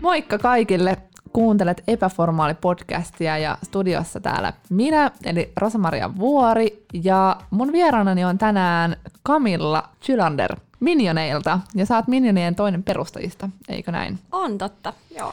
[0.00, 0.96] Moikka kaikille!
[1.32, 8.96] Kuuntelet epäformaali-podcastia ja studiossa täällä minä, eli Rosamaria Vuori, ja mun vieraanani on tänään
[9.26, 14.18] Camilla Chylander Minioneilta, ja sä oot Minionien toinen perustajista, eikö näin?
[14.32, 15.32] On totta, joo.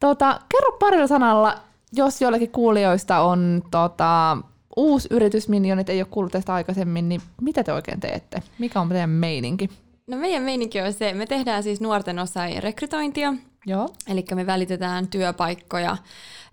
[0.00, 1.54] Tota, kerro parilla sanalla,
[1.92, 4.36] jos jollekin kuulijoista on tota,
[4.76, 8.42] uusi yritys Minionit, ei ole kuullut tästä aikaisemmin, niin mitä te oikein teette?
[8.58, 9.70] Mikä on teidän meininki?
[10.06, 13.34] No meidän meininki on se, me tehdään siis nuorten osaajien rekrytointia,
[13.66, 13.88] Joo.
[14.08, 15.96] eli me välitetään työpaikkoja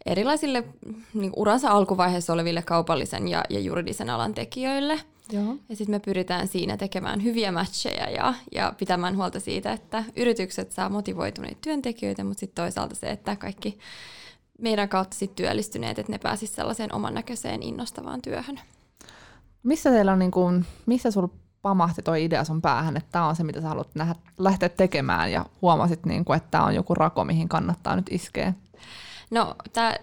[0.06, 0.64] erilaisille
[1.14, 5.00] niin uransa alkuvaiheessa oleville kaupallisen ja, ja juridisen alan tekijöille.
[5.32, 5.56] Joo.
[5.70, 10.72] Ja sitten me pyritään siinä tekemään hyviä matcheja ja, ja pitämään huolta siitä, että yritykset
[10.72, 13.78] saa motivoituneita työntekijöitä, mutta sitten toisaalta se, että kaikki
[14.62, 18.60] meidän kautta sit työllistyneet, että ne pääsisivät sellaiseen oman näköiseen innostavaan työhön.
[19.64, 21.30] Missä teillä on, niin kuin, missä sulla
[21.62, 25.32] pamahti toi idea sun päähän, että tämä on se, mitä sä haluat nähdä, lähteä tekemään
[25.32, 28.54] ja huomasit, niin kuin, että tämä on joku rako, mihin kannattaa nyt iskeä?
[29.32, 29.96] No, tämä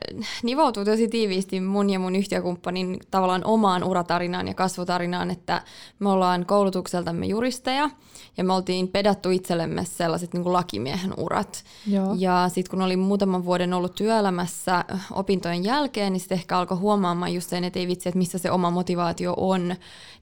[0.42, 5.62] nivoutuu tosi tiiviisti mun ja mun yhtiökumppanin tavallaan omaan uratarinaan ja kasvutarinaan, että
[5.98, 7.90] me ollaan koulutukseltamme juristeja
[8.38, 11.64] ja me oltiin pedattu itsellemme sellaiset niin kuin lakimiehen urat.
[11.86, 12.14] Joo.
[12.18, 17.34] Ja sitten kun olin muutaman vuoden ollut työelämässä opintojen jälkeen, niin sitten ehkä alkoi huomaamaan
[17.34, 19.74] just sen, että ei vitsi, että missä se oma motivaatio on.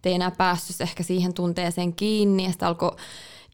[0.03, 2.97] Te ei enää päässyt ehkä siihen tunteeseen kiinni ja sitten alkoi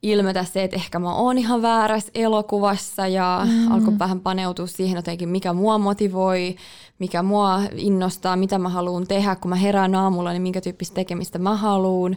[0.02, 3.72] ilmetä se, että ehkä mä oon ihan väärässä elokuvassa ja mm.
[3.72, 6.56] alkoi vähän paneutua siihen jotenkin, mikä mua motivoi,
[6.98, 11.38] mikä mua innostaa, mitä mä haluan tehdä, kun mä herään aamulla, niin minkä tyyppistä tekemistä
[11.38, 12.16] mä haluan.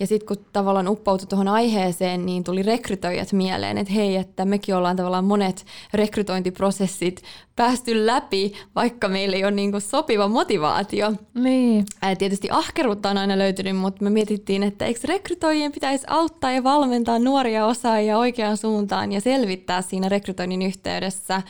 [0.00, 4.74] Ja sitten kun tavallaan uppoutui tuohon aiheeseen, niin tuli rekrytoijat mieleen, että hei, että mekin
[4.74, 7.22] ollaan tavallaan monet rekrytointiprosessit
[7.56, 11.12] päästy läpi, vaikka meillä ei ole niinku sopiva motivaatio.
[11.34, 11.84] Niin.
[12.02, 16.64] Ää, tietysti ahkeruutta on aina löytynyt, mutta me mietittiin, että eikö rekrytoijien pitäisi auttaa ja
[16.64, 21.42] valmentaa nuoria osaajia oikeaan suuntaan ja selvittää siinä rekrytoinnin yhteydessä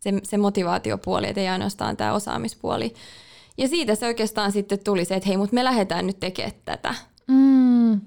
[0.00, 2.94] se, se motivaatiopuoli, että ei ainoastaan tämä osaamispuoli.
[3.58, 6.94] Ja siitä se oikeastaan sitten tuli se, että hei, mutta me lähdetään nyt tekemään tätä.
[7.28, 8.00] Mm.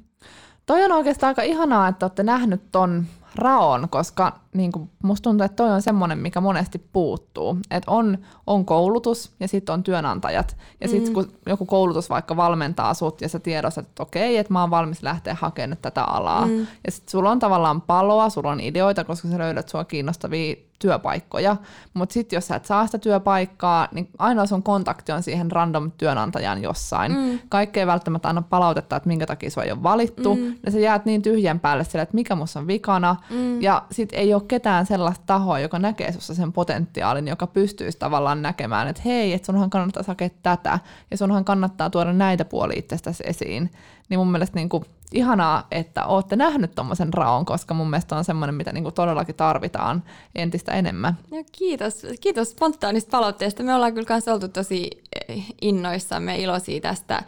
[0.66, 3.06] Toi on oikeastaan aika ihanaa, että olette nähnyt ton
[3.36, 7.58] raon, koska niin kuin, musta tuntuu, että toi on semmoinen, mikä monesti puuttuu.
[7.72, 10.58] Että on, on koulutus ja sitten on työnantajat.
[10.82, 11.14] Ja sitten mm.
[11.14, 15.04] kun joku koulutus vaikka valmentaa sut ja sä tiedostat, että okei, että mä oon valmis
[15.04, 16.46] lähteä hakemaan tätä alaa.
[16.46, 16.68] Mm.
[16.86, 21.56] Ja sitten sulla on tavallaan paloa, sulla on ideoita, koska sä löydät sua kiinnostavia työpaikkoja.
[21.94, 25.92] Mutta sitten jos sä et saa sitä työpaikkaa, niin ainoa sun kontakti on siihen random
[25.98, 27.12] työnantajan jossain.
[27.12, 27.40] Mm.
[27.50, 30.36] Kaikki ei välttämättä anna palautetta, että minkä takia sua ei ole valittu.
[30.36, 30.56] Mm.
[30.66, 33.16] Ja sä jäät niin tyhjän päälle sille, että mikä musta on vikana.
[33.30, 33.62] Mm.
[33.62, 38.42] Ja sitten ei ole ketään sellaista tahoa, joka näkee sussa sen potentiaalin, joka pystyisi tavallaan
[38.42, 40.80] näkemään, että hei, että sunhan kannattaa hakea tätä.
[41.12, 43.72] Ja sunhan kannattaa tuoda näitä puolia itsestäsi esiin.
[44.10, 48.24] Niin mun mielestä niin kuin ihanaa, että olette nähnyt tuommoisen raon, koska mun mielestä on
[48.24, 50.04] semmoinen, mitä niinku todellakin tarvitaan
[50.36, 51.18] entistä enemmän.
[51.32, 52.06] No, kiitos.
[52.22, 53.64] Kiitos spontaanista palautteesta.
[53.64, 54.90] Me ollaan kyllä kanssa oltu tosi
[55.30, 57.24] eh, innoissamme ja iloisia tästä,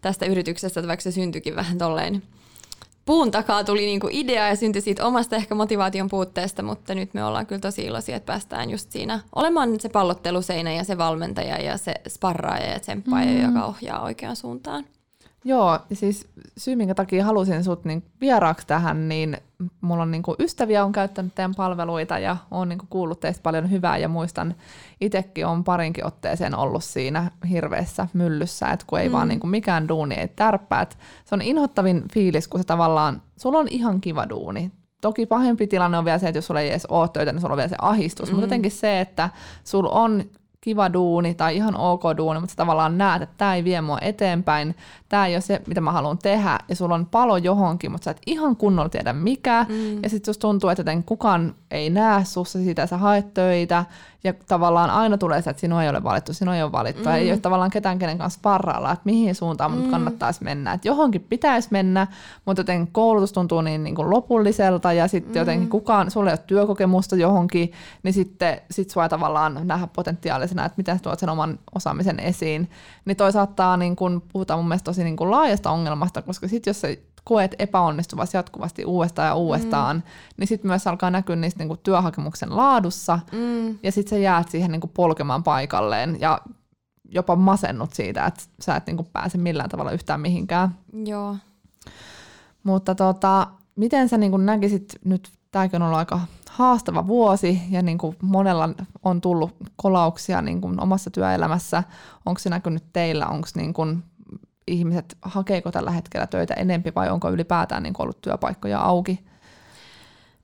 [0.00, 2.22] tästä yrityksestä, että vaikka se syntyikin vähän tolleen
[3.04, 7.24] puun takaa tuli niinku idea ja syntyi siitä omasta ehkä motivaation puutteesta, mutta nyt me
[7.24, 11.78] ollaan kyllä tosi iloisia, että päästään just siinä olemaan se pallotteluseinä ja se valmentaja ja
[11.78, 13.42] se sparraaja ja tsemppaaja, mm.
[13.42, 14.84] joka ohjaa oikeaan suuntaan.
[15.46, 19.36] Joo, siis syy, minkä takia halusin sut niin vieraaksi tähän, niin
[19.80, 23.42] mulla on niin kuin ystäviä on käyttänyt teidän palveluita ja on niin kuin kuullut teistä
[23.42, 24.54] paljon hyvää ja muistan
[25.00, 29.12] itsekin on parinkin otteeseen ollut siinä hirveässä myllyssä, että kun ei mm.
[29.12, 30.86] vaan niin kuin mikään duuni ei tärppää.
[31.24, 34.72] Se on inhottavin fiilis, kun se tavallaan, sulla on ihan kiva duuni.
[35.00, 37.52] Toki pahempi tilanne on vielä se, että jos sulla ei edes ole töitä, niin sulla
[37.52, 38.28] on vielä se ahistus.
[38.28, 38.34] Mm.
[38.34, 39.30] Mutta jotenkin se, että
[39.64, 40.24] sulla on
[40.64, 43.98] kiva duuni tai ihan ok duuni, mutta sä tavallaan näet, että tämä ei vie mua
[44.00, 44.76] eteenpäin,
[45.08, 48.10] tämä ei ole se, mitä mä haluan tehdä, ja sulla on palo johonkin, mutta sä
[48.10, 50.02] et ihan kunnolla tiedä mikä, mm.
[50.02, 53.84] ja sitten jos tuntuu, että kukaan ei näe sussa sitä, sä haet töitä,
[54.24, 57.14] ja tavallaan aina tulee se, että sinua ei ole valittu, sinua ei ole valittu, mm.
[57.14, 59.90] ei ole tavallaan ketään kenen kanssa parrailla, että mihin suuntaan mm.
[59.90, 62.06] kannattaisi mennä, että johonkin pitäisi mennä,
[62.44, 65.38] mutta joten koulutus tuntuu niin, niin kuin lopulliselta, ja sitten mm.
[65.38, 67.72] jotenkin kukaan, sulla ei ole työkokemusta johonkin,
[68.02, 72.70] niin sitten sit sua tavallaan nähdä potentiaalisena, että miten tuot sen oman osaamisen esiin,
[73.04, 76.70] niin toi saattaa, niin kuin, puhutaan mun mielestä tosi niin kuin laajasta ongelmasta, koska sitten
[76.70, 80.02] jos se koet epäonnistuvasti jatkuvasti uudestaan ja uudestaan, mm.
[80.36, 83.78] niin sitten myös alkaa näkyä niistä niinku työhakemuksen laadussa, mm.
[83.82, 86.40] ja sitten sä jäät siihen niinku polkemaan paikalleen, ja
[87.08, 90.76] jopa masennut siitä, että sä et niinku pääse millään tavalla yhtään mihinkään.
[91.04, 91.36] Joo.
[92.62, 97.98] Mutta tota, miten sä niinku näkisit nyt, tämäkin on ollut aika haastava vuosi ja niin
[97.98, 98.68] kuin monella
[99.02, 101.82] on tullut kolauksia niin kuin omassa työelämässä.
[102.26, 103.26] Onko se näkynyt teillä?
[103.26, 104.02] Onko niin kuin
[104.66, 109.24] ihmiset, hakeeko tällä hetkellä töitä enempi vai onko ylipäätään niin ollut työpaikkoja auki?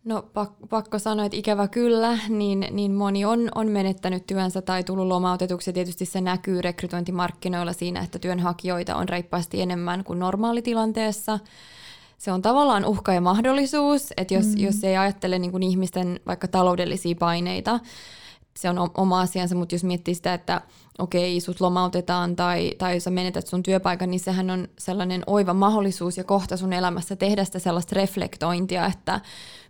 [0.05, 0.25] No
[0.71, 5.73] pakko sanoa, että ikävä kyllä, niin, niin moni on, on menettänyt työnsä tai tullut lomautetuksi.
[5.73, 11.39] Tietysti se näkyy rekrytointimarkkinoilla siinä, että työnhakijoita on reippaasti enemmän kuin normaalitilanteessa.
[12.19, 14.59] Se on tavallaan uhka ja mahdollisuus, että jos, mm.
[14.59, 17.81] jos ei ajattele niin kuin ihmisten vaikka taloudellisia paineita,
[18.57, 20.61] se on oma asiansa, mutta jos miettii sitä, että
[20.99, 26.17] okei, sut lomautetaan tai, tai sä menetät sun työpaikan, niin sehän on sellainen oiva mahdollisuus
[26.17, 29.21] ja kohta sun elämässä tehdä sitä sellaista reflektointia, että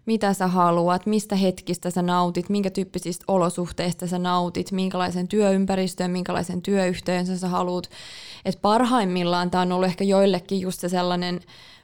[0.06, 6.62] mitä sä haluat, mistä hetkistä sä nautit, minkä tyyppisistä olosuhteista sä nautit, minkälaisen työympäristön, minkälaisen
[6.62, 7.90] työyhteisön sä haluat.
[8.44, 11.40] Et parhaimmillaan tämä on ollut ehkä joillekin just se sellainen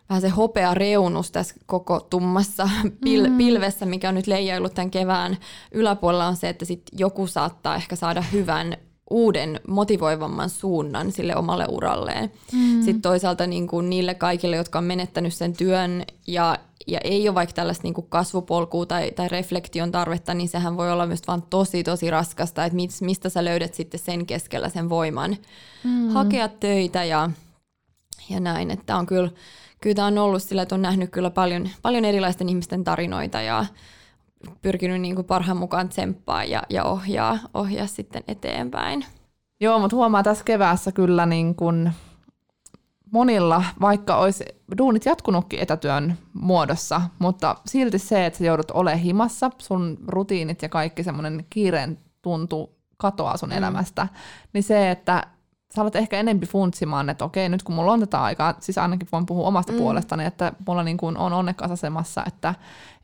[0.09, 2.69] vähän se hopea reunus tässä koko tummassa
[3.07, 3.39] pil- mm.
[3.39, 5.37] pilvessä, mikä on nyt leijaillut tämän kevään
[5.73, 8.77] yläpuolella, on se, että sit joku saattaa ehkä saada hyvän
[9.11, 12.33] uuden motivoivamman suunnan sille omalle uralleen.
[12.53, 12.83] Mm.
[12.83, 17.35] Sitten toisaalta niin kuin niille kaikille, jotka on menettänyt sen työn ja, ja ei ole
[17.35, 21.43] vaikka tällaista niin kuin kasvupolkua tai, tai reflektion tarvetta, niin sehän voi olla myös vaan
[21.43, 25.37] tosi tosi raskasta, että mistä sä löydät sitten sen keskellä sen voiman
[25.85, 26.09] mm.
[26.09, 27.31] hakea töitä ja,
[28.31, 28.71] ja näin.
[28.71, 29.31] Että on kyllä,
[29.81, 33.67] kyllä tämä on ollut sillä, että on nähnyt kyllä paljon, paljon erilaisten ihmisten tarinoita ja
[34.63, 39.05] pyrkinyt niin kuin parhaan mukaan tsemppaa ja, ja ohjaa, ohjaa sitten eteenpäin.
[39.61, 41.93] Joo, mutta huomaa tässä keväässä kyllä niin kuin
[43.13, 44.45] monilla, vaikka olisi
[44.79, 50.69] duunit jatkunutkin etätyön muodossa, mutta silti se, että sä joudut olemaan himassa, sun rutiinit ja
[50.69, 53.57] kaikki semmoinen kiireen tuntu katoaa sun mm.
[53.57, 54.09] elämästä,
[54.53, 55.27] niin se, että
[55.77, 59.09] sä alat ehkä enempi funtsimaan, että okei, nyt kun mulla on tätä aikaa, siis ainakin
[59.13, 59.79] voin puhua omasta mm.
[59.79, 62.55] puolestani, että mulla niin kuin on onnekkaassa asemassa, että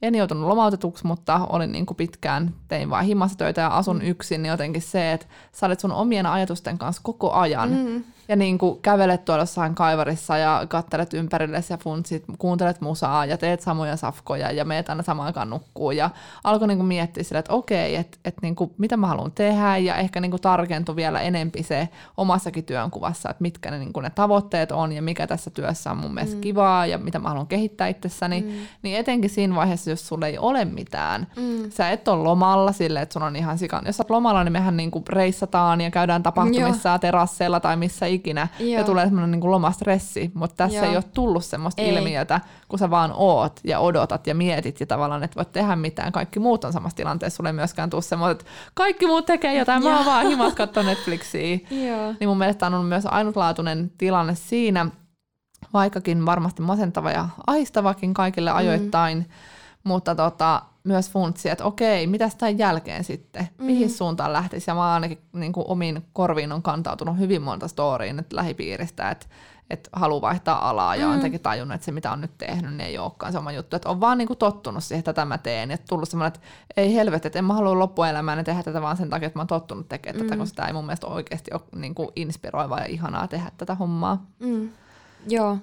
[0.02, 4.06] en joutunut lomautetuksi, mutta olin niin kuin pitkään, tein vain himassa töitä ja asun mm.
[4.06, 7.70] yksin, niin jotenkin se, että sä olet sun omien ajatusten kanssa koko ajan.
[7.70, 13.26] Mm ja niin kuin kävelet tuolla jossain kaivarissa ja kattelet ympärillesi ja funtsit, kuuntelet musaa
[13.26, 15.90] ja teet samoja safkoja ja meet aina samaan aikaan nukkuu.
[15.90, 16.10] Ja
[16.44, 19.76] alkoi niin kuin miettiä sille, että okei, että, että niin kuin, mitä mä haluan tehdä
[19.76, 24.04] ja ehkä niin kuin tarkentui vielä enempi se omassakin työnkuvassa, että mitkä ne, niin kuin
[24.04, 26.40] ne tavoitteet on ja mikä tässä työssä on mun mielestä mm.
[26.40, 28.40] kivaa ja mitä mä haluan kehittää itsessäni.
[28.40, 28.52] Mm.
[28.82, 31.70] Niin etenkin siinä vaiheessa, jos sulla ei ole mitään, mm.
[31.70, 33.82] sä et ole lomalla silleen, että sun on ihan sikan.
[33.86, 36.98] Jos sä oot lomalla, niin mehän niin kuin reissataan ja käydään tapahtumissa Joo.
[36.98, 38.68] terasseilla tai missä ikinä, Joo.
[38.68, 40.86] ja tulee semmoinen niin lomastressi, mutta tässä Joo.
[40.86, 41.88] ei ole tullut semmoista ei.
[41.88, 46.12] ilmiötä, kun sä vaan oot ja odotat ja mietit ja tavallaan et voit tehdä mitään.
[46.12, 49.82] Kaikki muut on samassa tilanteessa, sulle ei myöskään tule semmoista, että kaikki muut tekee jotain,
[49.82, 51.58] mä oon vaan himas katsoa Netflixiä.
[51.70, 52.14] Joo.
[52.20, 54.86] Niin mun mielestä on ollut myös ainutlaatuinen tilanne siinä,
[55.72, 58.56] vaikkakin varmasti masentava ja ahistavakin kaikille mm.
[58.56, 59.24] ajoittain, mm.
[59.84, 63.64] Mutta tota, myös funtsi, että okei, mitä tämän jälkeen sitten, mm.
[63.64, 64.70] mihin suuntaan lähtisi.
[64.70, 69.26] Ja mä ainakin niin kuin omiin korviin on kantautunut hyvin monta storyin että lähipiiristä, että
[69.70, 71.40] että haluaa vaihtaa alaa ja on mm.
[71.40, 73.76] tajunnut, että se mitä on nyt tehnyt, niin ei olekaan sama juttu.
[73.76, 75.70] Että on vaan niin kuin tottunut siihen, että tätä mä teen.
[75.70, 76.40] Ja tullut semmoinen, että
[76.76, 79.46] ei helvetti, että en mä halua loppuelämään tehdä tätä vaan sen takia, että mä oon
[79.46, 80.26] tottunut tekemään mm.
[80.26, 83.74] tätä, koska tämä ei mun mielestä oikeasti ole niin kuin inspiroivaa ja ihanaa tehdä tätä
[83.74, 84.26] hommaa.
[84.38, 84.70] Mm.
[85.28, 85.58] Joo,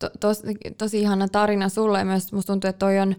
[0.00, 0.42] to, tos,
[0.78, 3.14] tosi ihana tarina sulle ja myös musta tuntuu, että toi on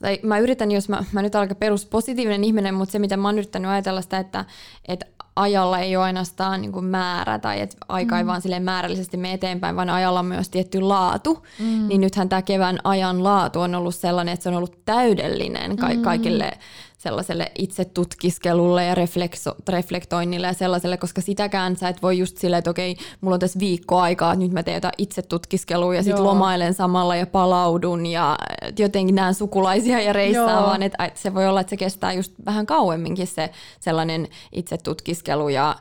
[0.00, 3.28] tai mä yritän, jos mä, mä nyt alkaa perus positiivinen ihminen, mutta se mitä mä
[3.28, 4.44] oon yrittänyt ajatella sitä, että,
[4.88, 5.06] että
[5.36, 8.28] ajalla ei ole ainoastaan niin kuin määrä tai että aika ei mm.
[8.28, 11.46] vaan silleen määrällisesti me eteenpäin, vaan ajalla on myös tietty laatu.
[11.58, 11.88] Mm.
[11.88, 15.88] Niin nythän tämä kevään ajan laatu on ollut sellainen, että se on ollut täydellinen ka-
[15.94, 16.02] mm.
[17.02, 22.58] Sellaiselle itse tutkiskelulle ja reflekso, reflektoinnille ja sellaiselle, koska sitäkään sä et voi just silleen,
[22.58, 26.02] että okei, mulla on tässä viikko aikaa, että nyt mä teen jotain itse tutkiskelua ja
[26.02, 28.38] sitten lomailen samalla ja palaudun ja
[28.78, 32.66] jotenkin näen sukulaisia ja reissaan, vaan että se voi olla, että se kestää just vähän
[32.66, 35.76] kauemminkin se sellainen itse tutkiskelu ja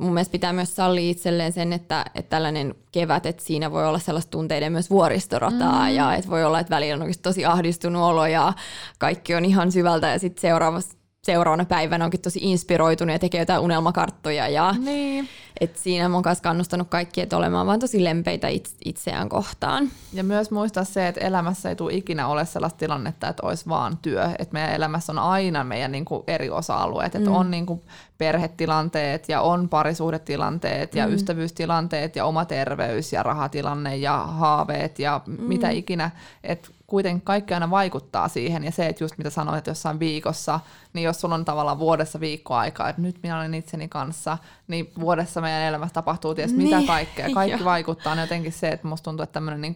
[0.00, 3.98] mun mielestä pitää myös sallia itselleen sen, että, että tällainen kevät, että siinä voi olla
[3.98, 5.94] sellaista tunteiden myös vuoristorataa mm.
[5.94, 8.52] ja että voi olla, että välillä on tosi ahdistunut olo ja
[8.98, 13.60] kaikki on ihan syvältä ja sitten seuraavassa seuraavana päivänä onkin tosi inspiroitunut ja tekee jotain
[13.60, 14.48] unelmakarttoja.
[14.48, 15.28] Ja niin.
[15.60, 19.90] Et siinä on myös kannustanut kaikki, että olemaan vaan tosi lempeitä itse, itseään kohtaan.
[20.12, 23.98] Ja myös muistaa se, että elämässä ei tule ikinä ole sellaista tilannetta, että olisi vaan
[24.02, 24.24] työ.
[24.38, 27.14] Että meidän elämässä on aina meidän niin kuin eri osa-alueet.
[27.14, 27.36] Että mm.
[27.36, 27.82] on niin kuin
[28.18, 31.14] perhetilanteet ja on parisuhdetilanteet ja mm.
[31.14, 35.36] ystävyystilanteet ja oma terveys ja rahatilanne ja haaveet ja mm.
[35.42, 36.10] mitä ikinä.
[36.44, 40.60] Että kuitenkin kaikki aina vaikuttaa siihen, ja se, että just mitä sanoit, että jossain viikossa,
[40.92, 44.38] niin jos sulla on tavallaan vuodessa viikkoaikaa, että nyt minä olen itseni kanssa,
[44.68, 46.62] niin vuodessa meidän elämässä tapahtuu ties niin.
[46.62, 47.30] mitä kaikkea.
[47.34, 49.74] Kaikki vaikuttaa, jotenkin se, että musta tuntuu, että tämmöinen niin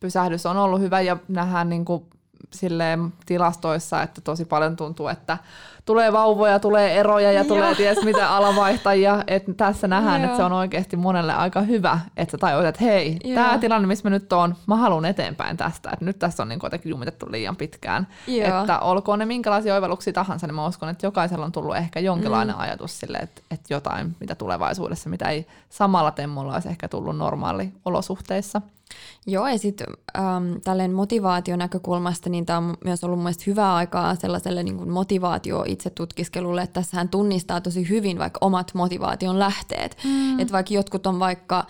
[0.00, 2.04] pysähdys on ollut hyvä, ja nähdään niin kuin
[2.50, 5.38] silleen tilastoissa, että tosi paljon tuntuu, että
[5.84, 9.24] tulee vauvoja, tulee eroja ja tulee ties mitä alavaihtajia.
[9.26, 10.24] Että tässä nähdään, Joo.
[10.24, 14.10] että se on oikeasti monelle aika hyvä, että tajuat, että hei, tämä tilanne, missä mä
[14.10, 15.90] nyt oon, mä haluan eteenpäin tästä.
[15.92, 18.06] Että nyt tässä on niin jotenkin jumitettu liian pitkään.
[18.26, 18.60] Joo.
[18.60, 22.56] Että olkoon ne minkälaisia oivalluksia tahansa, niin mä uskon, että jokaisella on tullut ehkä jonkinlainen
[22.56, 22.60] mm.
[22.60, 27.72] ajatus sille, että, että jotain, mitä tulevaisuudessa, mitä ei samalla temmolla olisi ehkä tullut normaali
[27.84, 28.60] olosuhteissa.
[29.26, 29.86] Joo, ja sitten
[30.18, 35.64] ähm, tälleen motivaation näkökulmasta, niin tämä on myös ollut mielestäni hyvää aikaa sellaiselle niin motivaatio
[35.66, 39.96] itse tutkiskelulle, että tässä hän tunnistaa tosi hyvin vaikka omat motivaation lähteet.
[40.04, 40.40] Mm.
[40.40, 41.66] Että vaikka jotkut on vaikka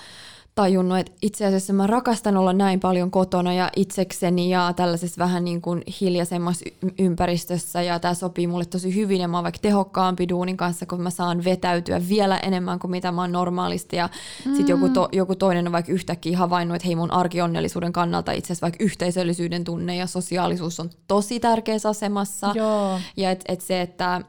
[0.55, 5.45] tajunnut, että itse asiassa mä rakastan olla näin paljon kotona ja itsekseni ja tällaisessa vähän
[5.45, 6.65] niin kuin hiljaisemmassa
[6.99, 11.01] ympäristössä ja tämä sopii mulle tosi hyvin ja mä oon vaikka tehokkaampi duunin kanssa, kun
[11.01, 14.09] mä saan vetäytyä vielä enemmän kuin mitä mä oon normaalisti ja
[14.47, 14.55] mm.
[14.57, 18.47] sitten joku, to, joku toinen on vaikka yhtäkkiä havainnut, että hei mun arkionnellisuuden kannalta itse
[18.47, 22.99] asiassa vaikka yhteisöllisyyden tunne ja sosiaalisuus on tosi tärkeässä asemassa Joo.
[23.17, 24.21] ja että et se, että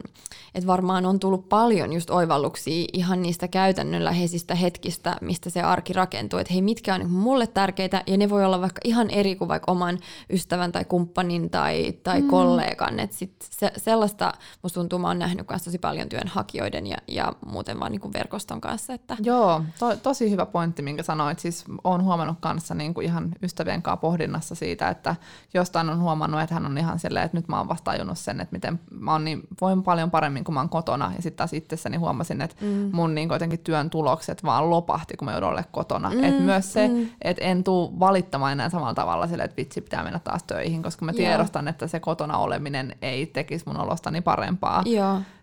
[0.55, 6.12] et varmaan on tullut paljon just oivalluksia ihan niistä käytännönläheisistä hetkistä, mistä se arki rakentuu
[6.13, 9.35] rakentuu, että hei mitkä on niin mulle tärkeitä ja ne voi olla vaikka ihan eri
[9.35, 12.27] kuin vaikka oman ystävän tai kumppanin tai, tai mm.
[12.27, 12.99] kollegan.
[12.99, 17.33] Et sit se, sellaista musta tuntuu, mä oon nähnyt myös tosi paljon työnhakijoiden ja, ja
[17.45, 18.93] muuten vaan niin verkoston kanssa.
[18.93, 19.17] Että.
[19.23, 21.39] Joo, to, tosi hyvä pointti, minkä sanoit.
[21.39, 25.15] Siis oon huomannut kanssa niin kuin ihan ystävien kanssa pohdinnassa siitä, että
[25.53, 28.41] jostain on huomannut, että hän on ihan silleen, että nyt mä oon vasta tajunnut sen,
[28.41, 31.11] että miten mä oon niin, voin paljon paremmin kuin mä oon kotona.
[31.15, 32.89] Ja sitten taas itsessäni huomasin, että mm.
[32.93, 36.27] mun niin jotenkin työn tulokset vaan lopahti, kun mä joudun olemaan kotona kotona.
[36.27, 37.09] Mm, et myös se, mm.
[37.21, 41.05] että en tuu valittamaan enää samalla tavalla sille, että vitsi pitää mennä taas töihin, koska
[41.05, 44.83] mä tiedostan, että se kotona oleminen ei tekisi mun olostani parempaa.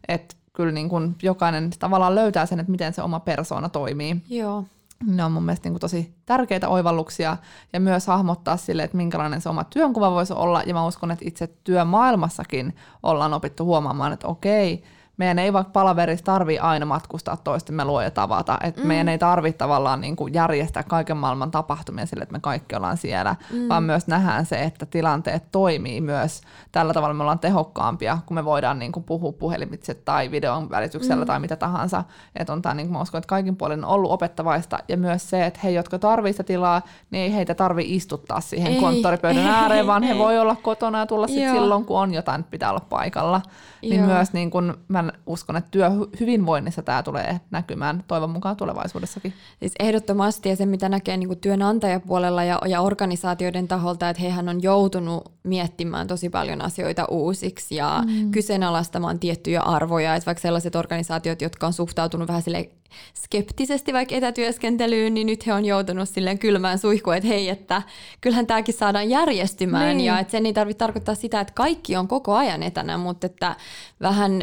[0.08, 4.16] Että kyllä niin kun jokainen tavallaan löytää sen, että miten se oma persoona toimii.
[4.28, 4.64] Joo.
[5.06, 7.36] Ne on mun mielestä niin tosi tärkeitä oivalluksia
[7.72, 10.62] ja myös hahmottaa sille, että minkälainen se oma työnkuva voisi olla.
[10.66, 14.82] Ja mä uskon, että itse työmaailmassakin ollaan opittu huomaamaan, että okei,
[15.20, 18.58] meidän ei vaikka palaverissa tarvi aina matkustaa toistemme luo ja tavata.
[18.64, 18.86] Et mm.
[18.86, 22.96] Meidän ei tarvitse tavallaan niin kuin järjestää kaiken maailman tapahtumia sille, että me kaikki ollaan
[22.96, 23.68] siellä, mm.
[23.68, 26.40] vaan myös nähdään se, että tilanteet toimii myös.
[26.72, 31.24] Tällä tavalla me ollaan tehokkaampia, kun me voidaan niin kuin puhua puhelimitse tai videon välityksellä
[31.24, 31.26] mm.
[31.26, 32.04] tai mitä tahansa.
[32.36, 34.78] Että on tämä, niin kuin mä uskon, että kaikin puolin on ollut opettavaista.
[34.88, 38.72] Ja myös se, että he, jotka tarvitsevat sitä tilaa, niin ei heitä tarvi istuttaa siihen
[38.72, 41.98] ei, konttoripöydän ei, ääreen, vaan ei, he voi olla kotona ja tulla sit silloin, kun
[41.98, 43.40] on jotain, pitää olla paikalla.
[43.82, 44.06] Niin Joo.
[44.06, 49.34] Niin myös niin kuin, mä uskon, että työhyvinvoinnissa tämä tulee näkymään toivon mukaan tulevaisuudessakin.
[49.58, 54.48] Siis ehdottomasti ja se, mitä näkee niin kuin työnantajapuolella ja, ja organisaatioiden taholta, että hehän
[54.48, 58.30] on joutunut miettimään tosi paljon asioita uusiksi ja mm.
[58.30, 60.14] kyseenalaistamaan tiettyjä arvoja.
[60.14, 62.70] Että vaikka sellaiset organisaatiot, jotka on suhtautunut vähän sille
[63.14, 67.82] skeptisesti vaikka etätyöskentelyyn, niin nyt he on joutunut silleen kylmään suihkuun, että hei, että
[68.20, 70.06] kyllähän tämäkin saadaan järjestymään niin.
[70.06, 73.56] ja että sen ei tarvitse tarkoittaa sitä, että kaikki on koko ajan etänä, mutta että
[74.00, 74.42] vähän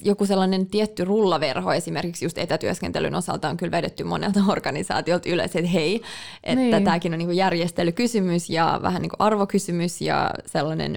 [0.00, 5.70] joku sellainen tietty rullaverho esimerkiksi just etätyöskentelyn osalta on kyllä vedetty monelta organisaatiolta ylös, että
[5.70, 6.02] hei,
[6.44, 6.84] että niin.
[6.84, 10.96] tämäkin on niin järjestelykysymys ja vähän niin arvokysymys ja sellainen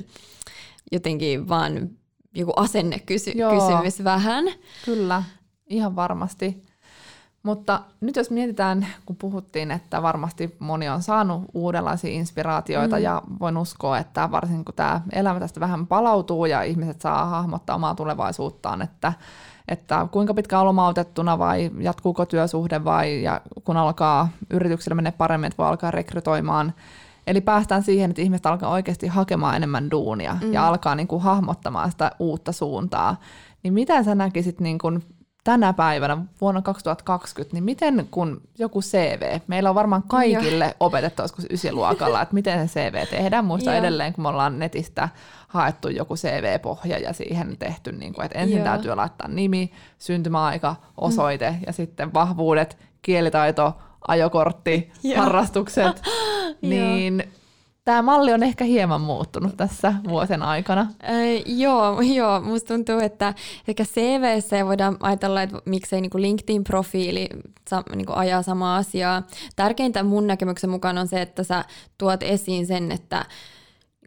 [0.92, 1.90] jotenkin vaan
[2.36, 4.46] joku asennekysymys vähän.
[4.86, 5.24] Kyllä,
[5.68, 6.63] ihan varmasti.
[7.44, 13.02] Mutta nyt jos mietitään, kun puhuttiin, että varmasti moni on saanut uudenlaisia inspiraatioita mm.
[13.02, 17.75] ja voin uskoa, että varsinkin kun tämä elämä tästä vähän palautuu ja ihmiset saa hahmottaa
[17.75, 19.13] omaa tulevaisuuttaan, että,
[19.68, 25.48] että kuinka pitkä on lomautettuna vai jatkuuko työsuhde vai ja kun alkaa yrityksillä menee paremmin,
[25.48, 26.74] että voi alkaa rekrytoimaan.
[27.27, 30.53] Eli päästään siihen, että ihmiset alkaa oikeasti hakemaan enemmän duunia mm.
[30.53, 33.15] ja alkaa niin kuin hahmottamaan sitä uutta suuntaa.
[33.63, 35.03] Niin mitä sä näkisit niin kuin
[35.44, 40.74] tänä päivänä vuonna 2020, niin miten kun joku CV, meillä on varmaan kaikille Joo.
[40.80, 43.46] opetettu joskus ysiluokalla, että miten se CV tehdään.
[43.46, 45.10] Muista edelleen, kun me ollaan netistä
[45.48, 48.65] haettu joku CV-pohja ja siihen tehty, niin kuin, että ensin Joo.
[48.65, 51.58] täytyy laittaa nimi, syntymäaika, osoite mm.
[51.68, 56.01] ja sitten vahvuudet, kielitaito, ajokortti, harrastukset.
[56.62, 57.24] niin
[57.86, 60.81] tämä malli on ehkä hieman muuttunut tässä vuosien aikana.
[60.81, 63.33] Äh, joo, joo, musta tuntuu, että
[63.67, 67.27] ehkä CVC voidaan ajatella, että miksei niin LinkedIn-profiili
[67.69, 69.24] sa, niin ajaa samaa asiaa.
[69.55, 71.65] Tärkeintä mun näkemyksen mukaan on se, että sä
[71.98, 73.25] tuot esiin sen, että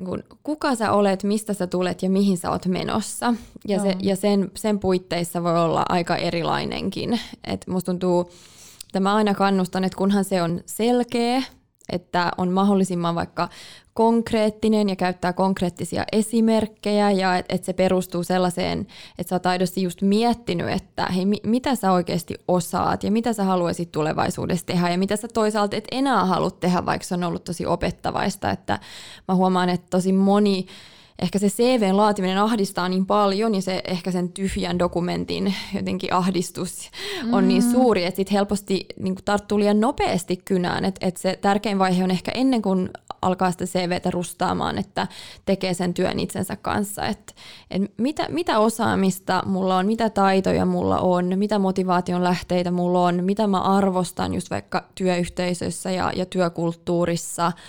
[0.00, 3.34] niin kuka sä olet, mistä sä tulet ja mihin sä oot menossa.
[3.68, 7.20] Ja, se, ja sen, sen puitteissa voi olla aika erilainenkin.
[7.44, 8.30] Et musta tuntuu,
[8.96, 11.42] että mä aina kannustan, että kunhan se on selkeä,
[11.92, 13.48] että on mahdollisimman vaikka
[13.94, 18.86] konkreettinen ja käyttää konkreettisia esimerkkejä ja että et se perustuu sellaiseen,
[19.18, 23.32] että sä oot aidosti just miettinyt, että hei, mi- mitä sä oikeasti osaat ja mitä
[23.32, 27.24] sä haluaisit tulevaisuudessa tehdä ja mitä sä toisaalta et enää halua tehdä, vaikka se on
[27.24, 28.78] ollut tosi opettavaista, että
[29.28, 30.66] mä huomaan, että tosi moni
[31.18, 36.90] ehkä se CVn laatiminen ahdistaa niin paljon ja se ehkä sen tyhjän dokumentin jotenkin ahdistus
[37.32, 37.70] on niin mm.
[37.70, 40.85] suuri, että sit helposti niin tarttuu liian nopeasti kynään.
[40.85, 42.90] Että et se tärkein vaihe on ehkä ennen kuin
[43.23, 45.06] alkaa sitä CVtä rustaamaan, että
[45.46, 47.06] tekee sen työn itsensä kanssa.
[47.06, 47.32] Että
[47.70, 53.25] et mitä, mitä osaamista mulla on, mitä taitoja mulla on, mitä motivaation lähteitä mulla on,
[53.25, 57.52] mitä mä arvostan just vaikka työyhteisössä ja, ja työkulttuurissa–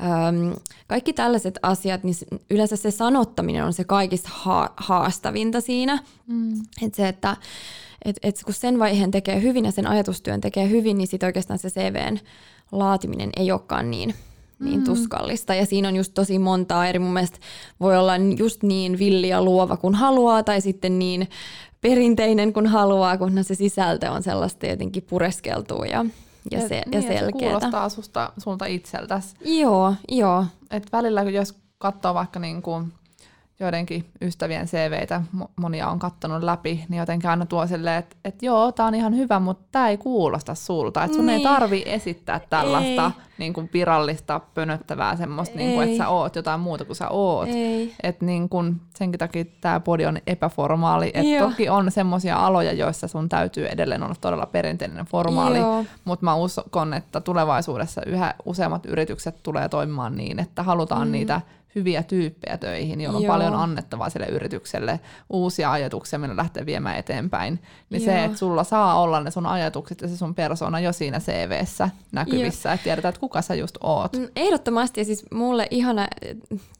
[0.00, 0.54] Öm,
[0.86, 2.14] kaikki tällaiset asiat, niin
[2.50, 5.98] yleensä se sanottaminen on se kaikista ha- haastavinta siinä.
[6.26, 6.60] Mm.
[6.82, 7.36] Et se, että
[8.04, 11.58] et, et kun sen vaiheen tekee hyvin ja sen ajatustyön tekee hyvin, niin sitten oikeastaan
[11.58, 12.18] se CVn
[12.72, 14.14] laatiminen ei olekaan niin,
[14.60, 14.84] niin mm.
[14.84, 15.54] tuskallista.
[15.54, 16.98] Ja siinä on just tosi montaa eri.
[16.98, 17.38] Mun mielestä
[17.80, 21.28] voi olla just niin villi ja luova kuin haluaa, tai sitten niin
[21.80, 26.04] perinteinen kuin haluaa, kunhan se sisältö on sellaista jotenkin pureskeltua ja
[26.50, 29.36] ja, se, ja niin, Se kuulostaa susta, sulta itseltäsi.
[29.44, 30.46] Joo, joo.
[30.70, 32.92] Et välillä jos katsoo vaikka niin kuin
[33.60, 35.22] joidenkin ystävien CVitä,
[35.56, 39.16] monia on kattonut läpi, niin jotenkin aina tuo silleen, että, että joo, tämä on ihan
[39.16, 41.04] hyvä, mutta tämä ei kuulosta sulta.
[41.04, 41.38] Että sun niin.
[41.38, 46.60] ei tarvi esittää tällaista niin kuin virallista, pönöttävää semmoista, niin kuin, että sä oot jotain
[46.60, 47.48] muuta kuin sä oot.
[48.02, 51.10] Että niin kuin, senkin takia tämä podi on epäformaali.
[51.14, 55.58] Että toki on semmoisia aloja, joissa sun täytyy edelleen olla todella perinteinen formaali,
[56.04, 61.12] mutta mä uskon, että tulevaisuudessa yhä useammat yritykset tulee toimimaan niin, että halutaan mm.
[61.12, 61.40] niitä
[61.76, 63.34] hyviä tyyppejä töihin, joilla on Joo.
[63.34, 67.62] paljon annettavaa sille yritykselle, uusia ajatuksia, millä lähtee viemään eteenpäin.
[67.90, 68.14] Niin Joo.
[68.14, 71.90] se, että sulla saa olla ne sun ajatukset ja se sun persona jo siinä CVssä
[72.12, 74.12] näkyvissä, että tiedetään, että kuka sä just oot.
[74.12, 76.36] Mm, ehdottomasti, ja siis mulle ihana eh,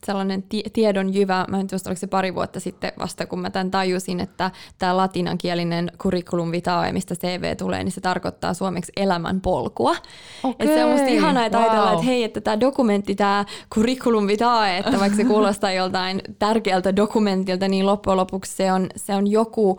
[0.06, 3.50] sellainen t- tiedon jyvä, mä en tiedä, oliko se pari vuotta sitten vasta, kun mä
[3.50, 9.40] tämän tajusin, että tämä latinankielinen curriculum vitae, mistä CV tulee, niin se tarkoittaa suomeksi elämän
[9.40, 9.96] polkua.
[10.42, 10.54] Okay.
[10.58, 11.66] Että se on musta ihana, että wow.
[11.66, 16.96] ajatellaan, että hei, että tämä dokumentti, tämä curriculum vitae, että vaikka se kuulostaa joltain tärkeältä
[16.96, 19.78] dokumentilta, niin loppujen lopuksi se on, se on joku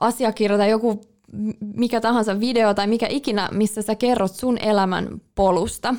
[0.00, 1.00] asiakirja tai joku
[1.74, 5.94] mikä tahansa video tai mikä ikinä, missä sä kerrot sun elämän polusta.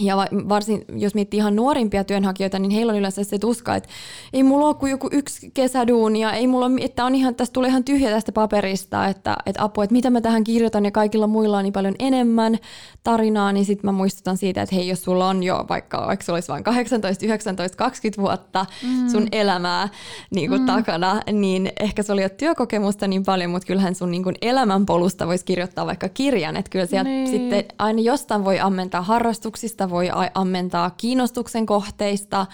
[0.00, 0.16] Ja
[0.48, 3.88] varsin, jos miettii ihan nuorimpia työnhakijoita, niin heillä on yleensä se tuska, että
[4.32, 7.52] ei mulla ole kuin joku yksi kesäduuni ja ei mulla ole, että on ihan, tästä
[7.52, 11.26] tulee ihan tyhjä tästä paperista, että, että apua, että mitä mä tähän kirjoitan ja kaikilla
[11.26, 12.58] muilla on niin paljon enemmän
[13.04, 16.36] tarinaa, niin sitten mä muistutan siitä, että hei, jos sulla on jo vaikka, vaikka sulla
[16.36, 19.08] olisi vain 18, 19, 20 vuotta mm.
[19.08, 19.88] sun elämää
[20.30, 20.66] niin kuin mm.
[20.66, 25.26] takana, niin ehkä sulla ei ole työkokemusta niin paljon, mutta kyllähän sun niin kuin elämänpolusta
[25.26, 27.28] voisi kirjoittaa vaikka kirjan, että kyllä sieltä niin.
[27.28, 32.46] sitten aina jostain voi ammentaa harrastuksista, voi ammentaa kiinnostuksen kohteista.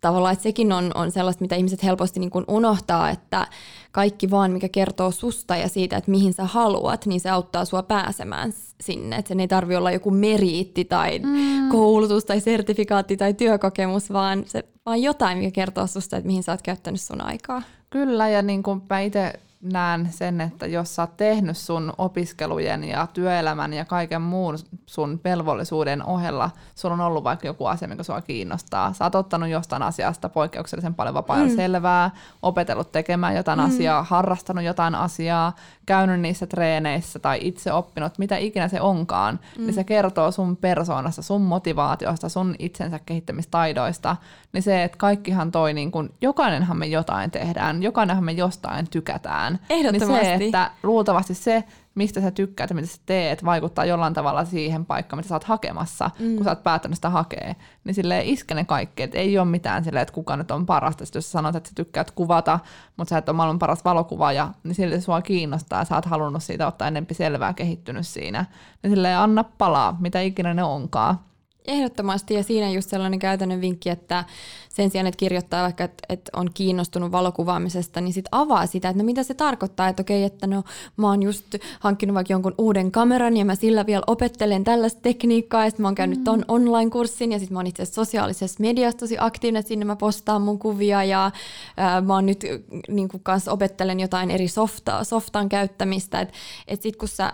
[0.00, 3.46] Tavallaan, että sekin on, on sellaista, mitä ihmiset helposti niin kuin unohtaa, että
[3.92, 7.82] kaikki vaan, mikä kertoo susta ja siitä, että mihin sä haluat, niin se auttaa sua
[7.82, 9.16] pääsemään sinne.
[9.16, 11.68] Että sen ei tarvi olla joku meriitti tai mm.
[11.68, 16.52] koulutus tai sertifikaatti tai työkokemus, vaan, se, vaan jotain, mikä kertoo susta, että mihin sä
[16.52, 17.62] oot käyttänyt sun aikaa.
[17.90, 22.84] Kyllä, ja niin kuin mä itse näen sen, että jos sä oot tehnyt sun opiskelujen
[22.84, 28.02] ja työelämän ja kaiken muun sun velvollisuuden ohella, sulla on ollut vaikka joku asia, mikä
[28.02, 28.92] sua kiinnostaa.
[28.92, 31.56] Sä oot ottanut jostain asiasta poikkeuksellisen paljon vapaa mm.
[31.56, 32.10] selvää,
[32.42, 33.64] opetellut tekemään jotain mm.
[33.64, 35.54] asiaa, harrastanut jotain asiaa,
[35.86, 39.66] käynyt niissä treeneissä tai itse oppinut, mitä ikinä se onkaan, niin mm.
[39.66, 44.16] niin se kertoo sun persoonasta, sun motivaatiosta, sun itsensä kehittämistaidoista,
[44.52, 49.45] niin se, että kaikkihan toi, niin kun, jokainenhan me jotain tehdään, jokainenhan me jostain tykätään.
[49.70, 50.26] Ehdottomasti.
[50.26, 54.44] Niin se, että luultavasti se, mistä sä tykkäät ja mitä sä teet, vaikuttaa jollain tavalla
[54.44, 56.36] siihen paikkaan, mitä sä oot hakemassa, mm.
[56.36, 57.54] kun sä oot päättänyt sitä hakea.
[57.84, 61.04] Niin silleen iske ne kaikki, että ei ole mitään silleen, että kuka nyt on parasta.
[61.04, 62.58] Sitten jos sä sanot, että sä tykkäät kuvata,
[62.96, 66.42] mutta sä et ole maailman paras valokuvaaja, niin silti sua kiinnostaa ja sä oot halunnut
[66.42, 68.44] siitä ottaa enempi selvää, kehittynyt siinä.
[68.82, 71.18] Niin silleen anna palaa, mitä ikinä ne onkaan.
[71.66, 74.24] Ehdottomasti ja siinä just sellainen käytännön vinkki, että
[74.68, 79.02] sen sijaan, että kirjoittaa vaikka, että, että on kiinnostunut valokuvaamisesta, niin sitten avaa sitä, että
[79.02, 80.62] no mitä se tarkoittaa, että okei, että no
[80.96, 81.44] mä oon just
[81.80, 85.88] hankkinut vaikka jonkun uuden kameran ja mä sillä vielä opettelen tällaista tekniikkaa ja sitten mä
[85.88, 86.44] oon käynyt ton mm.
[86.48, 90.42] online-kurssin ja sitten mä oon itse asiassa sosiaalisessa mediassa tosi aktiivinen, että sinne mä postaan
[90.42, 91.30] mun kuvia ja
[91.76, 92.44] ää, mä oon nyt
[92.88, 96.34] niin kanssa opettelen jotain eri softaa, softan käyttämistä, että
[96.68, 97.32] et sitten kun sä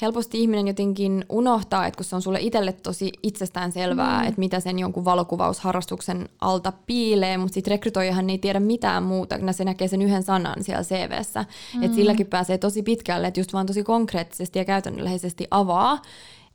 [0.00, 4.28] helposti ihminen jotenkin unohtaa, että kun se on sulle itselle tosi itsestään selvää, mm.
[4.28, 9.54] että mitä sen jonkun valokuvausharrastuksen alta piilee, mutta sitten rekrytoijahan ei tiedä mitään muuta, kun
[9.54, 11.44] se näkee sen yhden sanan siellä CVssä.
[11.74, 11.82] Mm.
[11.82, 16.02] Että silläkin pääsee tosi pitkälle, että just vaan tosi konkreettisesti ja käytännöllisesti avaa,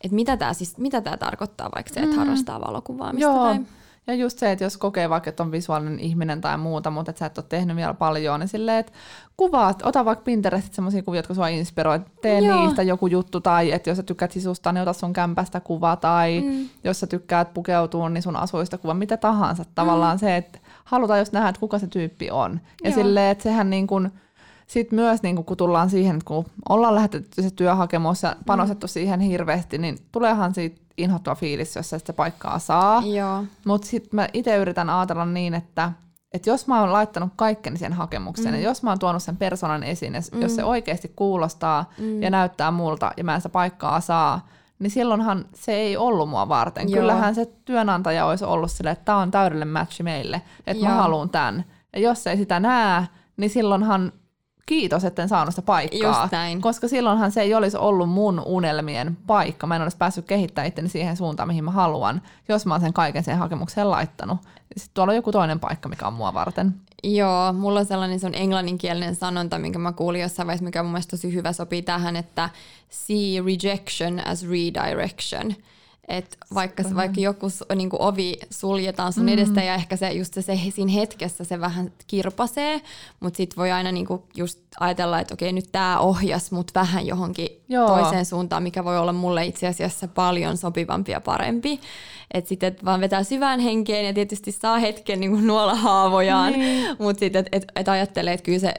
[0.01, 2.19] että mitä tämä siis, mitä tää tarkoittaa vaikka se, että mm.
[2.19, 3.31] harrastaa valokuvaamista.
[3.31, 3.43] Joo.
[3.43, 3.59] Tai...
[4.07, 7.19] Ja just se, että jos kokee vaikka, että on visuaalinen ihminen tai muuta, mutta että
[7.19, 8.91] sä et ole tehnyt vielä paljon, niin silleen, että
[9.37, 12.61] kuvaat, ota vaikka Pinterestit semmoisia kuvia, jotka sua inspiroi, tee Joo.
[12.61, 16.41] niistä joku juttu, tai että jos sä tykkäät sisusta, niin ota sun kämpästä kuva, tai
[16.41, 16.69] mm.
[16.83, 19.63] jos sä tykkäät pukeutua, niin sun asuista kuva, mitä tahansa.
[19.75, 20.19] Tavallaan mm.
[20.19, 22.59] se, että halutaan just nähdä, että kuka se tyyppi on.
[22.83, 22.95] Ja Joo.
[22.99, 24.11] silleen, että sehän niin kuin,
[24.67, 28.89] sitten myös niin kun tullaan siihen, että kun ollaan lähetetty se työhakemus ja panostettu mm.
[28.89, 33.01] siihen hirveästi, niin tuleehan siitä inhottava fiilis, jos se paikkaa saa.
[33.65, 35.91] Mutta sitten mä itse yritän ajatella niin, että
[36.33, 38.61] että jos mä oon laittanut kaikkeni sen hakemukseen, mm.
[38.61, 40.41] ja jos mä oon tuonut sen persoonan esiin, ja mm.
[40.41, 42.21] jos se oikeasti kuulostaa mm.
[42.21, 44.47] ja näyttää multa, ja mä en sitä paikkaa saa,
[44.79, 46.89] niin silloinhan se ei ollut mua varten.
[46.89, 46.99] Joo.
[46.99, 50.93] Kyllähän se työnantaja olisi ollut silleen, että tämä on täydellinen matchi meille, että Joo.
[50.93, 51.65] mä haluan tämän.
[51.93, 54.11] Ja jos ei sitä näe, niin silloinhan
[54.67, 56.21] kiitos, että en saanut sitä paikkaa.
[56.21, 56.61] Just näin.
[56.61, 59.67] Koska silloinhan se ei olisi ollut mun unelmien paikka.
[59.67, 62.93] Mä en olisi päässyt kehittämään itteni siihen suuntaan, mihin mä haluan, jos mä oon sen
[62.93, 64.39] kaiken sen hakemukseen laittanut.
[64.77, 66.75] Sitten tuolla on joku toinen paikka, mikä on mua varten.
[67.03, 70.91] Joo, mulla on sellainen se on englanninkielinen sanonta, minkä mä kuulin jossain vaiheessa, mikä mun
[70.91, 72.49] mielestä tosi hyvä sopii tähän, että
[72.89, 75.55] see rejection as redirection.
[76.07, 76.95] Et vaikka, mm.
[76.95, 79.29] vaikka joku niin kuin ovi suljetaan sun mm.
[79.29, 82.81] edestä ja ehkä se just se, se siinä hetkessä se vähän kirpasee,
[83.19, 87.07] mutta sitten voi aina niin kuin just ajatella, että okei nyt tämä ohjas mut vähän
[87.07, 87.87] johonkin Joo.
[87.87, 91.79] toiseen suuntaan, mikä voi olla mulle itse asiassa paljon sopivampi ja parempi.
[92.33, 96.53] Että sitten et vaan vetää syvään henkeen ja tietysti saa hetken niin kuin nuolla haavojaan,
[96.53, 96.95] niin.
[96.99, 98.73] mutta sitten et, et, et ajattelee, että kyllä se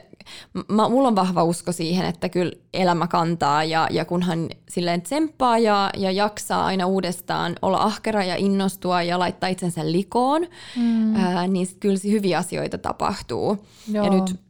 [0.67, 5.57] mä, mulla on vahva usko siihen, että kyllä elämä kantaa ja, ja kunhan silleen tsemppaa
[5.57, 11.15] ja, ja jaksaa aina uudestaan olla ahkera ja innostua ja laittaa itsensä likoon, mm.
[11.15, 13.65] ää, niin kyllä hyviä asioita tapahtuu.
[13.91, 14.05] Joo.
[14.05, 14.48] Ja nyt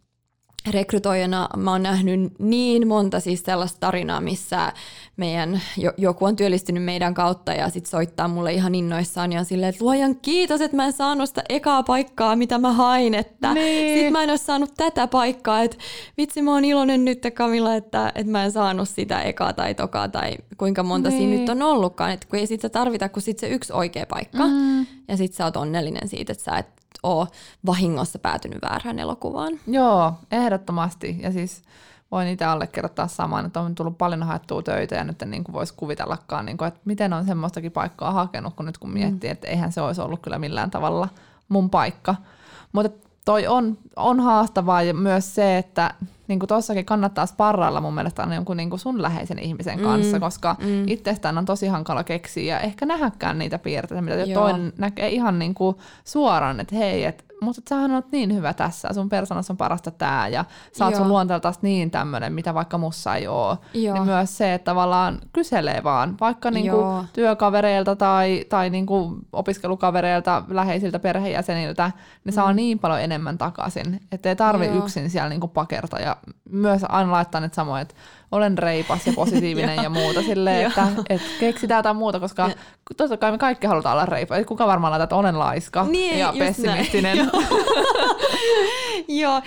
[0.67, 4.73] rekrytoijana mä oon nähnyt niin monta siis sellaista tarinaa, missä
[5.17, 5.61] meidän,
[5.97, 9.85] joku on työllistynyt meidän kautta ja sitten soittaa mulle ihan innoissaan ja on silleen, että
[9.85, 13.99] luojan kiitos, että mä en saanut sitä ekaa paikkaa, mitä mä hain, että niin.
[13.99, 15.77] sit mä en ole saanut tätä paikkaa, että
[16.17, 20.07] vitsi mä oon iloinen nyt Kamilla, että, että mä en saanut sitä ekaa tai tokaa
[20.07, 21.17] tai kuinka monta niin.
[21.17, 24.47] siinä nyt on ollutkaan, että kun ei sitä tarvita kuin sit se yksi oikea paikka
[24.47, 24.85] mm.
[25.07, 27.27] ja sit sä oot onnellinen siitä, että sä et ole
[27.65, 29.59] vahingossa päätynyt väärään elokuvaan.
[29.67, 31.17] Joo, ehdottomasti.
[31.19, 31.61] Ja siis
[32.11, 35.53] voin itse allekirjoittaa saman, että on tullut paljon haettua töitä ja nyt en niin kuin
[35.53, 39.31] voisi kuvitellakaan, niin kuin, että miten on semmoistakin paikkaa hakenut, kun nyt kun miettii, mm.
[39.31, 41.09] että eihän se olisi ollut kyllä millään tavalla
[41.49, 42.15] mun paikka.
[42.71, 45.93] Mutta toi on, on haastavaa ja myös se, että
[46.27, 50.17] niin kuin tossakin kannattaa sparrailla mun mielestä aina jonkun niin kuin sun läheisen ihmisen kanssa,
[50.17, 50.87] mm, koska mm.
[50.87, 54.41] itsestään on tosi hankala keksiä ja ehkä nähdäkään niitä piirteitä, mitä Joo.
[54.41, 58.93] toinen näkee ihan niin kuin suoraan, että hei, että mutta sähän oot niin hyvä tässä,
[58.93, 63.15] sun persoonassa on parasta tää ja sä oot sun luonteelta niin tämmöinen, mitä vaikka mussa
[63.15, 63.57] ei oo.
[63.73, 70.99] Niin myös se, että tavallaan kyselee vaan, vaikka niinku työkavereilta tai, tai niinku opiskelukavereilta, läheisiltä
[70.99, 71.85] perheenjäseniltä,
[72.25, 72.35] niin mm.
[72.35, 74.75] saa niin paljon enemmän takaisin, että ei tarvi Joo.
[74.75, 76.17] yksin siellä niinku pakerta ja
[76.49, 77.95] myös aina laittaa ne samoin, että
[78.31, 82.49] olen reipas ja positiivinen ja muuta silleen, että, että keksitään jotain muuta, koska
[82.97, 84.45] totta kai me kaikki halutaan olla reipas.
[84.45, 87.17] Kuka varmaan laittaa, että olen laiska niin, ja pessimistinen.
[89.21, 89.41] Joo,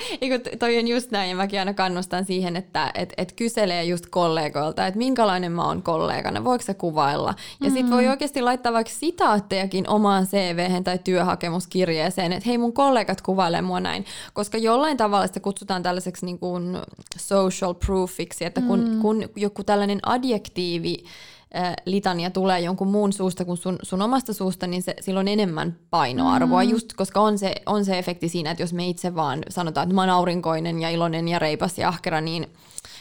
[0.59, 4.87] toi on just näin ja mäkin aina kannustan siihen, että et, et kyselee just kollegoilta,
[4.87, 7.35] että minkälainen mä oon kollegana, voiko se kuvailla.
[7.61, 7.75] Ja mm.
[7.75, 13.63] sit voi oikeasti laittaa vaikka sitaattejakin omaan cv tai työhakemuskirjeeseen, että hei mun kollegat kuvailee
[13.63, 16.79] mua näin, koska jollain tavalla sitä kutsutaan tällaiseksi niin kuin
[17.19, 19.01] social proofiksi, että kun, mm.
[19.01, 21.05] kun joku tällainen adjektiivi
[21.87, 25.77] litania tulee jonkun muun suusta kuin sun, sun omasta suusta, niin se, sillä on enemmän
[25.91, 26.71] painoarvoa, mm.
[26.71, 29.95] just koska on se, on se efekti siinä, että jos me itse vaan sanotaan, että
[29.95, 32.47] mä oon aurinkoinen ja iloinen ja reipas ja ahkera, niin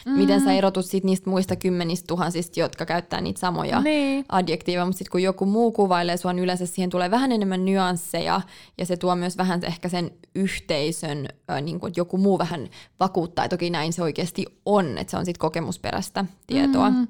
[0.06, 0.12] mm.
[0.12, 4.24] miten sä erotut sit niistä muista kymmenistä tuhansista, jotka käyttää niitä samoja niin.
[4.28, 8.40] adjektiiveja, mutta sitten kun joku muu kuvailee sua, niin yleensä siihen tulee vähän enemmän nyansseja
[8.78, 12.68] ja se tuo myös vähän ehkä sen yhteisön, äh, niin kuin joku muu vähän
[13.00, 16.90] vakuuttaa, että okei näin se oikeasti on, että se on sitten kokemusperäistä tietoa.
[16.90, 17.08] Mm.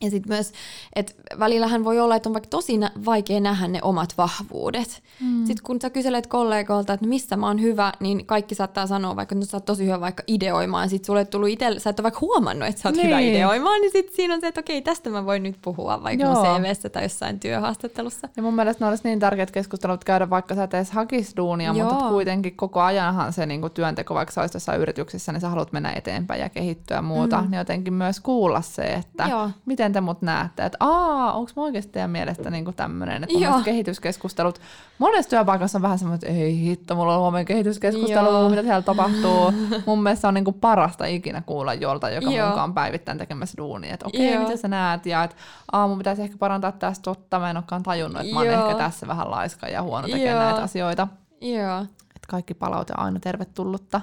[0.00, 0.52] Ja sitten myös,
[0.96, 2.72] että välillähän voi olla, että on vaikka tosi
[3.04, 5.02] vaikea nähdä ne omat vahvuudet.
[5.20, 5.46] Mm.
[5.46, 9.34] Sitten kun sä kyselet kollegoilta, että missä mä oon hyvä, niin kaikki saattaa sanoa vaikka,
[9.34, 10.88] että no, sä oot tosi hyvä vaikka ideoimaan.
[10.88, 13.06] Sitten sulle tullut itse, sä et ole vaikka huomannut, että sä oot niin.
[13.06, 16.24] hyvä ideoimaan, niin sitten siinä on se, että okei, tästä mä voin nyt puhua vaikka
[16.24, 16.34] Joo.
[16.34, 18.28] mun CVssä tai jossain työhaastattelussa.
[18.36, 21.72] Ja mun mielestä ne olisi niin tärkeät keskustelut käydä, vaikka sä et edes hakis duunia,
[21.72, 21.90] Joo.
[21.90, 25.72] mutta kuitenkin koko ajanhan se niin työnteko, vaikka sä olisit jossain yrityksessä, niin sä haluat
[25.72, 27.50] mennä eteenpäin ja kehittyä muuta, mm.
[27.50, 29.50] niin jotenkin myös kuulla se, että Joo.
[29.66, 33.50] miten miten te mut näette, että aa, onko mä oikeasti teidän mielestä niinku tämmöinen, että
[33.50, 34.60] mun kehityskeskustelut,
[34.98, 38.50] monessa työpaikassa on vähän semmoinen, että ei hitto, mulla on huomenna kehityskeskustelu, Joo.
[38.50, 39.52] mitä siellä tapahtuu.
[39.86, 42.48] mun mielestä on niinku parasta ikinä kuulla jolta, joka Joo.
[42.48, 45.36] mukaan päivittäin tekemässä duunia, että okei, okay, mitä sä näet, ja että
[45.72, 48.74] aa, mun pitäisi ehkä parantaa tästä totta, mä en olekaan tajunnut, että mä oon ehkä
[48.78, 51.08] tässä vähän laiska ja huono tekemään näitä asioita.
[51.40, 51.80] Joo.
[52.16, 54.00] Että kaikki palaute on aina tervetullutta.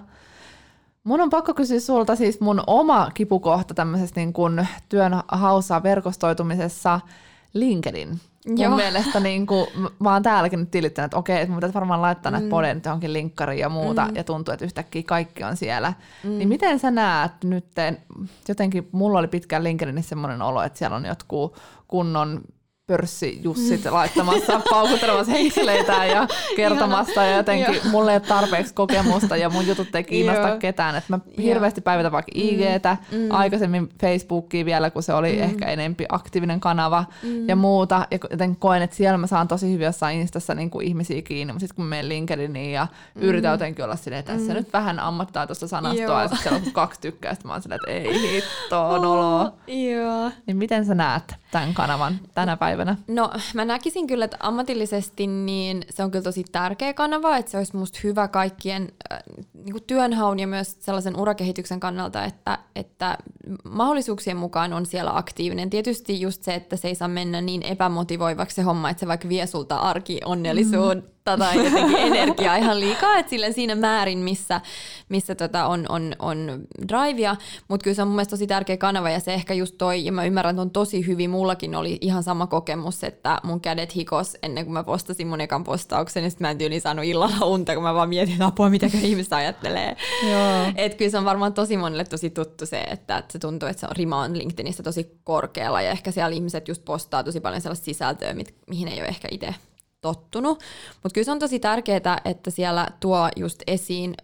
[1.04, 7.00] Mun on pakko kysyä sulta siis mun oma kipukohta tämmöisessä niin kuin työn haussa verkostoitumisessa
[7.54, 8.20] LinkedIn.
[8.48, 8.76] Mun Joo.
[8.76, 9.68] mielestä niin kuin,
[10.00, 12.34] mä oon täälläkin nyt tilittänyt, että okei, että mun pitäisi varmaan laittaa mm.
[12.34, 14.16] näitä poden johonkin linkkariin ja muuta, mm.
[14.16, 15.94] ja tuntuu, että yhtäkkiä kaikki on siellä.
[16.24, 16.30] Mm.
[16.30, 17.66] Niin miten sä näet nyt,
[18.48, 22.42] jotenkin mulla oli pitkään LinkedInissä semmoinen olo, että siellä on jotkut kunnon
[22.92, 27.92] pörssijussit laittamassa, paukuttelemassa henkseleitä ja kertomassa ja jotenkin Joo.
[27.92, 30.96] mulle ei ole tarpeeksi kokemusta ja mun jutut ei kiinnosta ketään.
[30.96, 32.42] Et mä hirveästi päivitän vaikka mm.
[32.42, 33.18] IGtä, mm.
[33.32, 35.42] aikaisemmin Facebookia vielä, kun se oli mm.
[35.42, 37.50] ehkä enempi aktiivinen kanava mm.
[37.50, 38.08] ja muuta.
[38.12, 41.54] Ja joten koen, että siellä mä saan tosi hyvin jossain Instassa niin kuin ihmisiä kiinni,
[41.54, 43.22] mutta sitten kun mä menen LinkedIniin ja mm.
[43.22, 44.58] yritän jotenkin olla silleen, että tässä mm.
[44.58, 46.22] nyt vähän ammattaa tuosta sanastoa Joo.
[46.22, 49.54] ja sitten siellä on kaksi tykkää, mä oon silleen, että ei hitto, nolo.
[49.68, 50.32] Joo.
[50.46, 52.81] Niin miten sä näet tämän kanavan tänä päivänä?
[53.08, 57.58] No mä näkisin kyllä, että ammatillisesti niin se on kyllä tosi tärkeä kanava, että se
[57.58, 59.20] olisi musta hyvä kaikkien äh,
[59.54, 63.18] niin kuin työnhaun ja myös sellaisen urakehityksen kannalta, että, että
[63.64, 65.70] mahdollisuuksien mukaan on siellä aktiivinen.
[65.70, 69.30] Tietysti just se, että se ei saa mennä niin epämotivoivaksi se homma, että se vaikka
[69.30, 74.62] vie sulta arkionnellisuutta mm tai jotenkin energiaa ihan liikaa, että sille siinä määrin, missä,
[75.10, 77.36] missä tota on, on, on drivea,
[77.68, 80.12] mutta kyllä se on mun mielestä tosi tärkeä kanava ja se ehkä just toi, ja
[80.12, 84.66] mä ymmärrän on tosi hyvin, mullakin oli ihan sama kokemus, että mun kädet hikos ennen
[84.66, 87.84] kuin mä postasin mun ekan postauksen, ja sitten mä en tyyli saanut illalla unta, kun
[87.84, 89.96] mä vaan mietin, että apua, mitä ihmiset ajattelee.
[90.76, 93.80] että kyllä se on varmaan tosi monelle tosi tuttu se, että, että se tuntuu, että
[93.80, 97.62] se on rima on LinkedInissä tosi korkealla, ja ehkä siellä ihmiset just postaa tosi paljon
[97.62, 98.36] sellaista sisältöä,
[98.68, 99.56] mihin ei ole ehkä itse
[100.02, 100.60] tottunut.
[100.94, 104.16] Mutta kyllä se on tosi tärkeää, että siellä tuo just esiin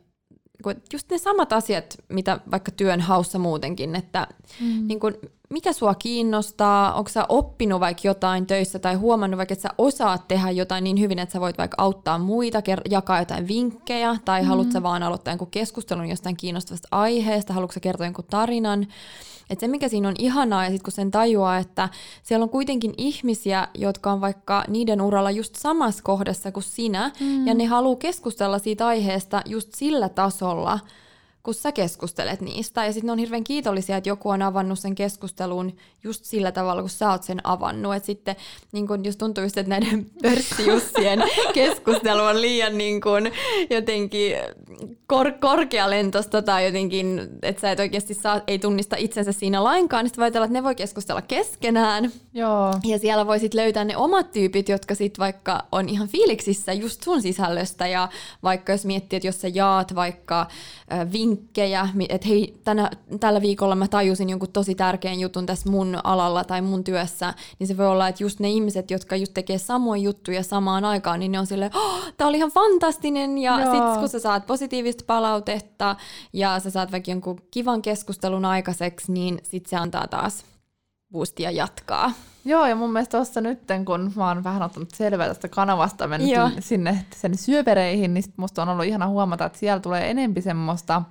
[0.94, 4.28] just ne samat asiat, mitä vaikka työn haussa muutenkin, että
[4.62, 4.88] mm.
[4.88, 5.13] niin kun,
[5.49, 10.27] mikä sua kiinnostaa, onko sä oppinut vaikka jotain töissä tai huomannut vaikka, että sä osaat
[10.27, 14.47] tehdä jotain niin hyvin, että sä voit vaikka auttaa muita, jakaa jotain vinkkejä, tai mm.
[14.47, 18.88] haluat sä vaan aloittaa jonkun keskustelun jostain kiinnostavasta aiheesta, haluatko sä kertoa jonkun tarinan,
[19.49, 21.89] et se, mikä siinä on ihanaa, ja sitten kun sen tajuaa, että
[22.23, 27.47] siellä on kuitenkin ihmisiä, jotka on vaikka niiden uralla just samassa kohdassa kuin sinä, mm.
[27.47, 30.79] ja ne haluaa keskustella siitä aiheesta just sillä tasolla,
[31.47, 32.86] kun sä keskustelet niistä.
[32.86, 36.81] Ja sitten ne on hirveän kiitollisia, että joku on avannut sen keskustelun just sillä tavalla,
[36.81, 37.95] kun sä oot sen avannut.
[37.95, 38.36] Et sitten
[38.71, 43.31] niin kun just tuntuu just, että näiden pörssijussien keskustelu on liian niin kun,
[43.69, 44.33] jotenkin
[45.07, 50.10] kor- korkealentosta tai jotenkin, että sä et oikeasti saa, ei tunnista itsensä siinä lainkaan, niin
[50.10, 52.12] sitten voi ajatella, että ne voi keskustella keskenään.
[52.33, 52.73] Joo.
[52.86, 57.03] Ja siellä voi sitten löytää ne omat tyypit, jotka sitten vaikka on ihan fiiliksissä just
[57.03, 58.10] sun sisällöstä ja
[58.43, 60.41] vaikka jos miettii, että jos sä jaat vaikka
[60.93, 61.37] äh, vinkkejä,
[62.10, 66.62] että hei, tänä, tällä viikolla mä tajusin jonkun tosi tärkeän jutun tässä mun alalla tai
[66.62, 70.43] mun työssä, niin se voi olla, että just ne ihmiset, jotka just tekee samoja juttuja
[70.43, 73.38] samaan aikaan, niin ne on silleen, oh, tää oli ihan fantastinen.
[73.38, 75.95] Ja sitten kun sä saat positiivista palautetta
[76.34, 80.45] ja sä saat vaikka jonkun kivan keskustelun aikaiseksi, niin sitten se antaa taas
[81.12, 82.12] boostia jatkaa.
[82.47, 86.29] Joo, ja mun mielestä tuossa nyt, kun mä oon vähän ottanut selvää tästä kanavasta, mennyt
[86.29, 86.49] Joo.
[86.60, 91.01] sinne sen syöpereihin, niin musta on ollut ihana huomata, että siellä tulee enempi semmoista,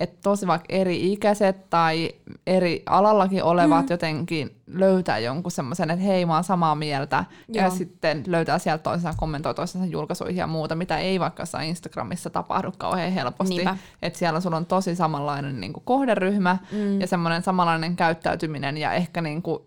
[0.00, 2.10] että tosi vaikka eri ikäiset tai
[2.46, 3.90] eri alallakin olevat mm.
[3.90, 7.64] jotenkin löytää jonkun semmoisen, että hei, mä oon samaa mieltä, Joo.
[7.64, 12.72] ja sitten löytää sieltä toisensa, kommentoi toisensa julkaisuihin ja muuta, mitä ei vaikka Instagramissa tapahdu
[12.78, 13.64] kauhean helposti.
[14.02, 17.00] Että siellä sulla on tosi samanlainen niin kuin kohderyhmä mm.
[17.00, 19.62] ja semmoinen samanlainen käyttäytyminen ja ehkä niin kuin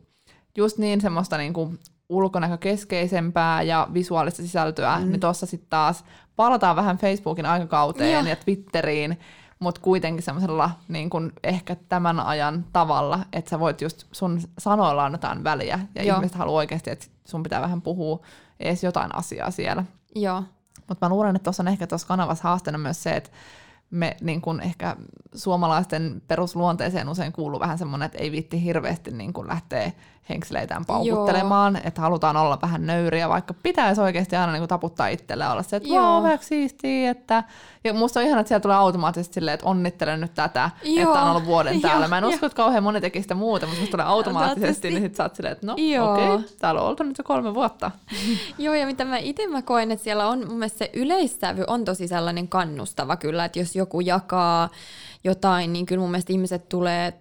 [0.58, 5.10] just niin semmoista niin kuin ulkonäkökeskeisempää ja visuaalista sisältöä, mm.
[5.10, 9.20] niin tuossa sitten taas palataan vähän Facebookin aikakauteen ja, ja Twitteriin,
[9.60, 15.04] mutta kuitenkin semmoisella niin kuin ehkä tämän ajan tavalla, että sä voit just sun sanoilla
[15.04, 16.18] on jotain väliä ja Joo.
[16.18, 18.20] ihmiset haluaa oikeasti, että sun pitää vähän puhua
[18.60, 19.84] edes jotain asiaa siellä.
[20.16, 20.44] Joo.
[20.88, 23.30] Mutta mä luulen, että tuossa on ehkä tuossa kanavassa haasteena myös se, että
[23.92, 24.96] me niin kuin ehkä
[25.36, 29.92] suomalaisten perusluonteeseen usein kuuluu vähän semmoinen, että ei viitti hirveästi niin kuin lähteä
[30.30, 31.82] henkseleitään paukuttelemaan, Joo.
[31.86, 35.76] että halutaan olla vähän nöyriä, vaikka pitäisi oikeasti aina niin kuin taputtaa itselle olla se,
[35.76, 37.44] että vau, wow, siistiä, että
[37.84, 41.10] ja musta on ihana, että siellä tulee automaattisesti silleen, että onnittelen nyt tätä, Joo.
[41.10, 42.08] että on ollut vuoden täällä.
[42.08, 45.16] Mä en usko, että kauhean moni tekee sitä muuta, mutta musta tulee automaattisesti, niin sit
[45.16, 47.92] sä oot silleen, että no okei, okay, täällä on oltu nyt jo kolme vuotta.
[48.58, 51.86] Joo, ja mitä mä itse mä koen, että siellä on mun mielestä se yleissävy on
[51.86, 54.70] tosi sellainen kannustava kyllä, että jos joku jakaa
[55.24, 57.14] jotain, niin kyllä mun mielestä ihmiset tulee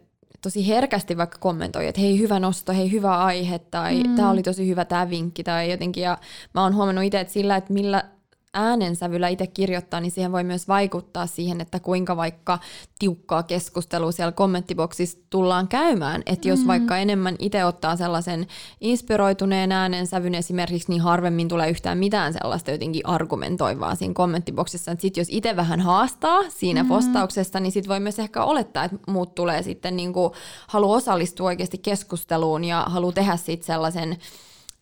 [0.43, 4.17] tosi herkästi vaikka kommentoi, että hei hyvä nosto, hei hyvä aihe tai mm.
[4.17, 6.03] tämä oli tosi hyvä tämä vinkki tai jotenkin.
[6.03, 6.19] Ja
[6.55, 8.05] mä oon huomannut itse, että sillä, että millä
[8.55, 12.59] äänensävyllä itse kirjoittaa, niin siihen voi myös vaikuttaa siihen, että kuinka vaikka
[12.99, 16.23] tiukkaa keskustelua siellä kommenttiboksissa tullaan käymään.
[16.27, 16.67] Että jos mm.
[16.67, 18.47] vaikka enemmän itse ottaa sellaisen
[18.81, 24.97] inspiroituneen äänensävyn esimerkiksi, niin harvemmin tulee yhtään mitään sellaista jotenkin argumentoivaa siinä kommenttiboksissa.
[24.99, 26.89] Sitten jos itse vähän haastaa siinä mm.
[26.89, 30.33] postauksessa, niin sitten voi myös ehkä olettaa, että muut tulee sitten niin kuin
[30.67, 34.17] haluaa osallistua oikeasti keskusteluun ja haluaa tehdä sitten sellaisen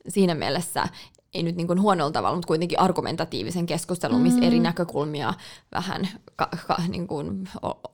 [0.08, 0.88] siinä mielessä
[1.36, 4.46] ei nyt niin kuin huonolla tavalla, mutta kuitenkin argumentatiivisen keskustelun, missä mm.
[4.46, 5.34] eri näkökulmia
[5.74, 7.48] vähän ka, ka, niin kuin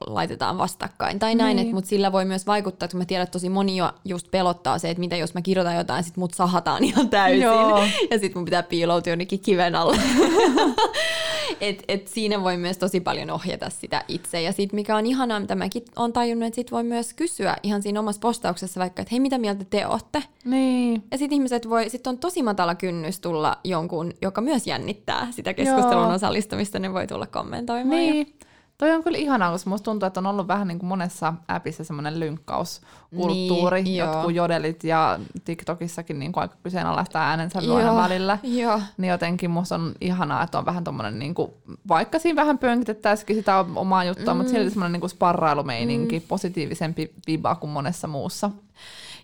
[0.06, 1.74] laitetaan vastakkain tai näin, niin.
[1.74, 4.90] mutta sillä voi myös vaikuttaa, että mä tiedän, että tosi moni jo just pelottaa se,
[4.90, 7.78] että mitä jos mä kirjoitan jotain, sit mut sahataan ihan täysin Joo.
[8.10, 9.96] ja sitten mun pitää piiloutua jonnekin kiven alle.
[11.60, 15.40] et, et siinä voi myös tosi paljon ohjata sitä itse ja sitten mikä on ihanaa,
[15.40, 19.12] mitä mäkin on tajunnut, että sit voi myös kysyä ihan siinä omassa postauksessa vaikka, että
[19.12, 20.22] hei mitä mieltä te olette?
[20.44, 21.02] Niin.
[21.10, 25.54] Ja sitten ihmiset voi, sitten on tosi matala kynnys tulla jonkun, joka myös jännittää sitä
[25.54, 26.14] keskustelun Joo.
[26.14, 28.00] osallistumista, ne voi tulla kommentoimaan.
[28.00, 28.26] Niin.
[28.40, 28.51] Ja...
[28.82, 31.84] Toi on kyllä ihanaa, koska musta tuntuu, että on ollut vähän niin kuin monessa appissa
[31.84, 38.38] semmoinen lynkkauskulttuuri, niin, jotkut jodelit ja TikTokissakin niin kuin aika kyseenalaistaa äänensä aina välillä.
[38.42, 38.80] Jo.
[38.96, 41.50] Niin jotenkin musta on ihanaa, että on vähän tommonen, niin kuin,
[41.88, 44.38] vaikka siinä vähän pönkitettäisikin sitä omaa juttua, mm.
[44.38, 46.24] mutta silti semmoinen niin sparrailumeininki, mm.
[46.28, 48.50] positiivisempi viba kuin monessa muussa.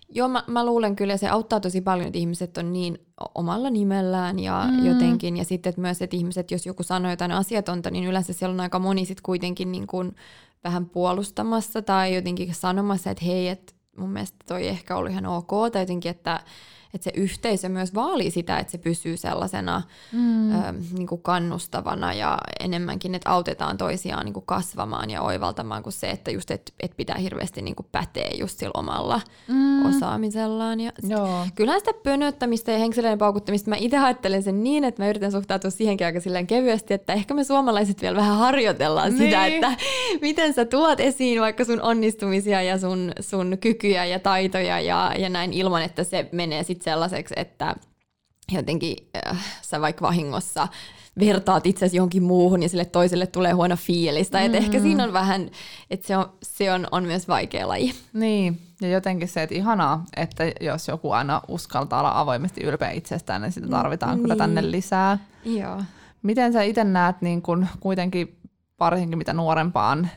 [0.09, 2.97] Joo, mä, mä luulen kyllä, se auttaa tosi paljon, että ihmiset on niin
[3.35, 4.85] omalla nimellään ja mm.
[4.85, 5.37] jotenkin.
[5.37, 8.59] Ja sitten että myös, että ihmiset, jos joku sanoo jotain asiatonta, niin yleensä siellä on
[8.59, 10.15] aika moni sitten kuitenkin niin kuin
[10.63, 15.51] vähän puolustamassa tai jotenkin sanomassa, että hei, että mun mielestä toi ehkä ollut ihan ok,
[15.71, 16.39] tai jotenkin, että
[16.93, 20.51] että se yhteisö myös vaalii sitä, että se pysyy sellaisena mm.
[20.51, 25.93] ö, niin kuin kannustavana ja enemmänkin, että autetaan toisiaan niin kuin kasvamaan ja oivaltamaan kuin
[25.93, 29.85] se, että just et, et pitää hirveästi niin kuin päteä just sillä omalla mm.
[29.85, 30.79] osaamisellaan.
[30.79, 31.45] Ja Joo.
[31.55, 35.71] Kyllähän sitä pönöttämistä ja henkselöiden paukuttamista mä itse ajattelen sen niin, että mä yritän suhtautua
[35.71, 39.17] siihenkin aika silleen kevyesti, että ehkä me suomalaiset vielä vähän harjoitellaan niin.
[39.17, 39.71] sitä, että
[40.21, 45.29] miten sä tuot esiin vaikka sun onnistumisia ja sun, sun kykyjä ja taitoja ja, ja
[45.29, 47.75] näin ilman, että se menee sitten sit sellaiseksi, että
[48.51, 48.95] jotenkin
[49.27, 50.67] äh, sä vaikka vahingossa
[51.19, 54.29] vertaat itsesi johonkin muuhun ja sille toiselle tulee huono fiilis.
[54.29, 54.55] Tai mm.
[54.55, 55.49] ehkä siinä on vähän,
[55.89, 57.93] että se, on, se on, on myös vaikea laji.
[58.13, 63.41] Niin, ja jotenkin se, että ihanaa, että jos joku aina uskaltaa olla avoimesti ylpeä itsestään,
[63.41, 64.21] niin sitä tarvitaan niin.
[64.21, 65.17] kyllä tänne lisää.
[65.45, 65.83] Joo.
[66.21, 68.37] Miten sä itse näet niin kun kuitenkin
[68.79, 70.09] varsinkin mitä nuorempaan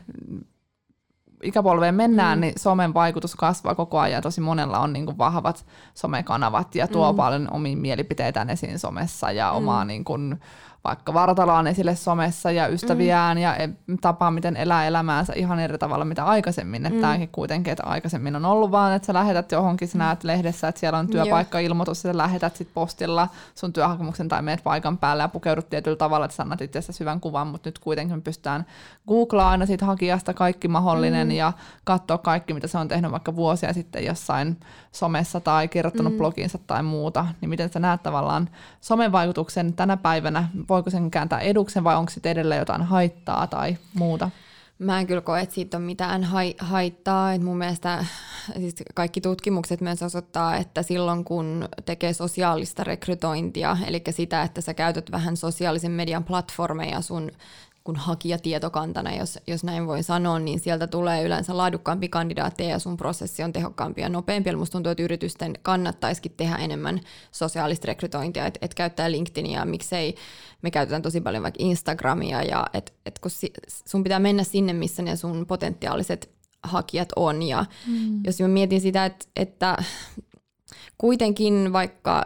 [1.43, 2.41] ikäpolveen mennään, mm.
[2.41, 4.23] niin somen vaikutus kasvaa koko ajan.
[4.23, 7.15] Tosi monella on niin kuin vahvat somekanavat ja tuo mm.
[7.15, 9.57] paljon omia mielipiteitään esiin somessa ja mm.
[9.57, 10.39] omaa niin kuin,
[10.83, 13.41] vaikka vartaloaan esille somessa ja ystäviään mm.
[13.41, 13.69] ja e,
[14.01, 16.85] tapaa, miten elää elämäänsä ihan eri tavalla mitä aikaisemmin.
[16.85, 17.01] Että mm.
[17.01, 20.79] tämäkin kuitenkin, että aikaisemmin on ollut vaan, että sä lähetät johonkin, sä näet lehdessä, että
[20.79, 25.27] siellä on työpaikka-ilmoitus, ja sä lähetät sit postilla sun työhakemuksen tai meet paikan päälle ja
[25.27, 28.65] pukeudut tietyllä tavalla, että sä annat itse hyvän kuvan, mutta nyt kuitenkin me pystytään
[29.07, 31.31] googlaa aina siitä hakijasta kaikki mahdollinen mm.
[31.31, 34.59] ja katsoa kaikki, mitä se on tehnyt vaikka vuosia sitten jossain
[34.91, 36.17] somessa tai kirjoittanut mm.
[36.17, 37.25] bloginsa tai muuta.
[37.41, 38.49] Niin miten sä näet tavallaan
[38.81, 43.77] somen vaikutuksen tänä päivänä voiko sen kääntää eduksen vai onko sitten edelleen jotain haittaa tai
[43.93, 44.29] muuta?
[44.79, 46.23] Mä en kyllä koe, että siitä on mitään
[46.59, 47.33] haittaa.
[47.33, 48.05] Et mun mielestä
[48.57, 54.73] siis kaikki tutkimukset myös osoittaa, että silloin kun tekee sosiaalista rekrytointia, eli sitä, että sä
[54.73, 57.31] käytät vähän sosiaalisen median platformeja sun
[57.83, 62.97] kun hakijatietokantana, jos, jos näin voi sanoa, niin sieltä tulee yleensä laadukkaampi kandidaatteja ja sun
[62.97, 64.49] prosessi on tehokkaampi ja nopeampi.
[64.49, 66.99] Eli musta tuntuu, että yritysten kannattaisikin tehdä enemmän
[67.31, 70.15] sosiaalista rekrytointia, että et käyttää LinkedInia, miksei
[70.61, 74.73] me käytetään tosi paljon vaikka Instagramia ja et, et kun si, sun pitää mennä sinne,
[74.73, 76.29] missä ne sun potentiaaliset
[76.63, 78.21] hakijat on ja mm.
[78.25, 79.77] jos mä mietin sitä, että, että
[80.97, 82.25] kuitenkin vaikka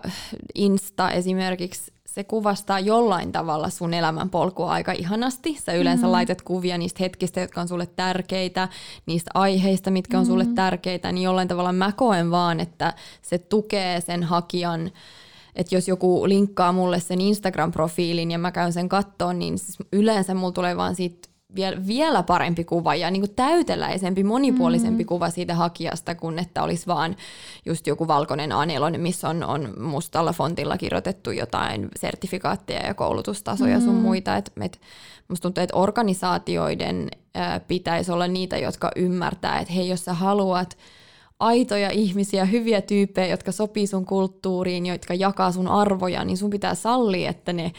[0.55, 5.57] Insta esimerkiksi se kuvastaa jollain tavalla sun elämän polkua aika ihanasti.
[5.63, 6.11] Sä yleensä mm.
[6.11, 8.67] laitat kuvia niistä hetkistä, jotka on sulle tärkeitä,
[9.05, 10.27] niistä aiheista, mitkä on mm.
[10.27, 14.91] sulle tärkeitä, niin jollain tavalla mä koen vaan, että se tukee sen hakijan
[15.55, 20.33] että jos joku linkkaa mulle sen Instagram-profiilin ja mä käyn sen kattoon, niin siis yleensä
[20.33, 25.07] mulla tulee vaan siitä vielä, vielä parempi kuva ja niin kuin täyteläisempi, monipuolisempi mm.
[25.07, 27.15] kuva siitä hakijasta, kun että olisi vaan
[27.65, 33.85] just joku valkoinen A4, missä on, on mustalla fontilla kirjoitettu jotain sertifikaatteja ja koulutustasoja mm.
[33.85, 34.37] sun muita.
[34.37, 34.81] Et, et,
[35.27, 40.77] musta tuntuu, että organisaatioiden ää, pitäisi olla niitä, jotka ymmärtää, että hei, jos sä haluat
[41.39, 46.75] aitoja ihmisiä, hyviä tyyppejä, jotka sopii sun kulttuuriin, jotka jakaa sun arvoja, niin sun pitää
[46.75, 47.71] sallia, että ne,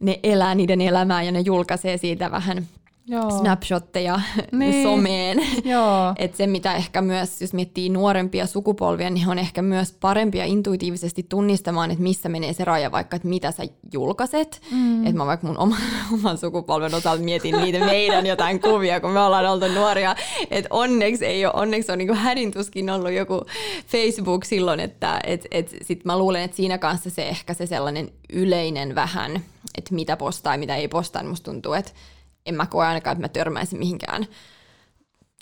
[0.00, 2.66] ne elää niiden elämää ja ne julkaisee siitä vähän
[3.08, 3.30] Joo.
[3.30, 4.20] snapshotteja
[4.52, 4.82] niin.
[4.82, 5.38] someen.
[5.64, 6.14] Joo.
[6.16, 10.44] Et se, mitä ehkä myös, jos miettii nuorempia sukupolvia, niin he on ehkä myös parempia
[10.44, 13.62] intuitiivisesti tunnistamaan, että missä menee se raja, vaikka että mitä sä
[13.92, 14.60] julkaiset.
[14.70, 15.06] Mm.
[15.06, 15.78] Että mä vaikka mun oman,
[16.14, 20.16] oman sukupolven osalta mietin niitä meidän jotain kuvia, kun me ollaan oltu nuoria.
[20.50, 23.44] Että onneksi ei ole, onneksi on niin hädintuskin ollut joku
[23.86, 28.10] Facebook silloin, että et, et sit mä luulen, että siinä kanssa se ehkä se sellainen
[28.32, 29.42] yleinen vähän,
[29.78, 31.92] että mitä postaa ja mitä ei postaa, niin musta tuntuu, että
[32.48, 34.26] en mä koe ainakaan, että mä törmäisin mihinkään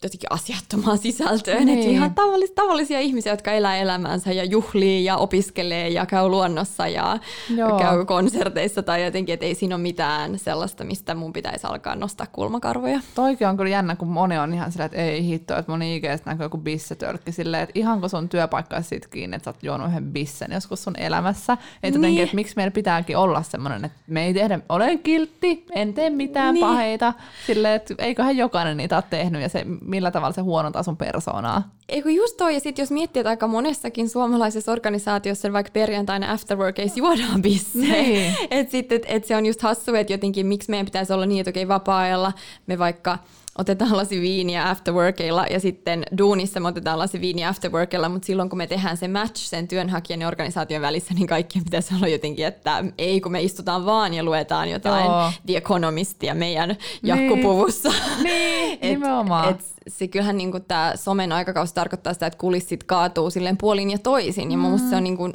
[0.07, 1.67] jotenkin asiattomaan sisältöön.
[1.67, 1.79] Niin.
[1.79, 6.89] Että ihan tavallis, tavallisia ihmisiä, jotka elää elämäänsä ja juhlii ja opiskelee ja käy luonnossa
[6.89, 7.19] ja
[7.57, 7.79] Joo.
[7.79, 12.27] käy konserteissa tai jotenkin, että ei siinä ole mitään sellaista, mistä mun pitäisi alkaa nostaa
[12.33, 13.01] kulmakarvoja.
[13.15, 16.31] Toikin on kyllä jännä, kun moni on ihan silleen, että ei hitto, että moni IGstä
[16.31, 19.89] näkyy joku bissetölkki silleen, että ihan kun sun työpaikka siitä kiinni, että sä oot juonut
[19.89, 21.53] yhden bissen joskus sun elämässä.
[21.53, 21.95] Että niin.
[21.95, 26.11] jotenkin, että miksi meidän pitääkin olla semmoinen, että me ei tehdä, olen kiltti, en tee
[26.11, 26.67] mitään niin.
[26.67, 27.13] paheita.
[27.47, 29.65] Silleen, että eiköhän jokainen niitä ole tehnyt ja se
[29.97, 31.71] millä tavalla se huonontaa sun persoonaa.
[31.89, 36.99] Eikö just toi, ja sit jos miettii, että aika monessakin suomalaisessa organisaatiossa vaikka perjantaina afterworkeissa
[36.99, 37.79] juodaan bisse.
[37.79, 38.37] Niin.
[38.51, 41.41] että sitten, et, et se on just hassu, että jotenkin miksi meidän pitäisi olla niin,
[41.41, 42.33] että okei vapaa-ajalla
[42.67, 43.19] me vaikka
[43.59, 48.57] otetaan lasi viiniä afterworkilla ja sitten duunissa me otetaan lasi viiniä afterworkilla, mutta silloin kun
[48.57, 52.85] me tehdään se match sen työnhakijan ja organisaation välissä, niin kaikki pitäisi olla jotenkin, että
[52.99, 55.33] ei kun me istutaan vaan ja luetaan jotain Joo.
[55.47, 57.89] The Economistia meidän jakkupuvussa.
[57.89, 59.51] Niin, niin et, nimenomaan.
[59.51, 63.99] Et se kyllähän niin tämä somen aikakausi tarkoittaa sitä, että kulissit kaatuu silleen puolin ja
[63.99, 64.63] toisin, ja mm.
[64.63, 65.35] mun se on niin kuin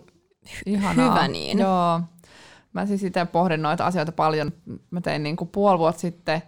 [0.66, 1.60] hyvä niin.
[1.60, 2.02] Joo.
[2.74, 4.52] Mä siis itse pohdin noita asioita paljon.
[4.92, 6.42] Mä tein niin kuin puoli vuotta sitten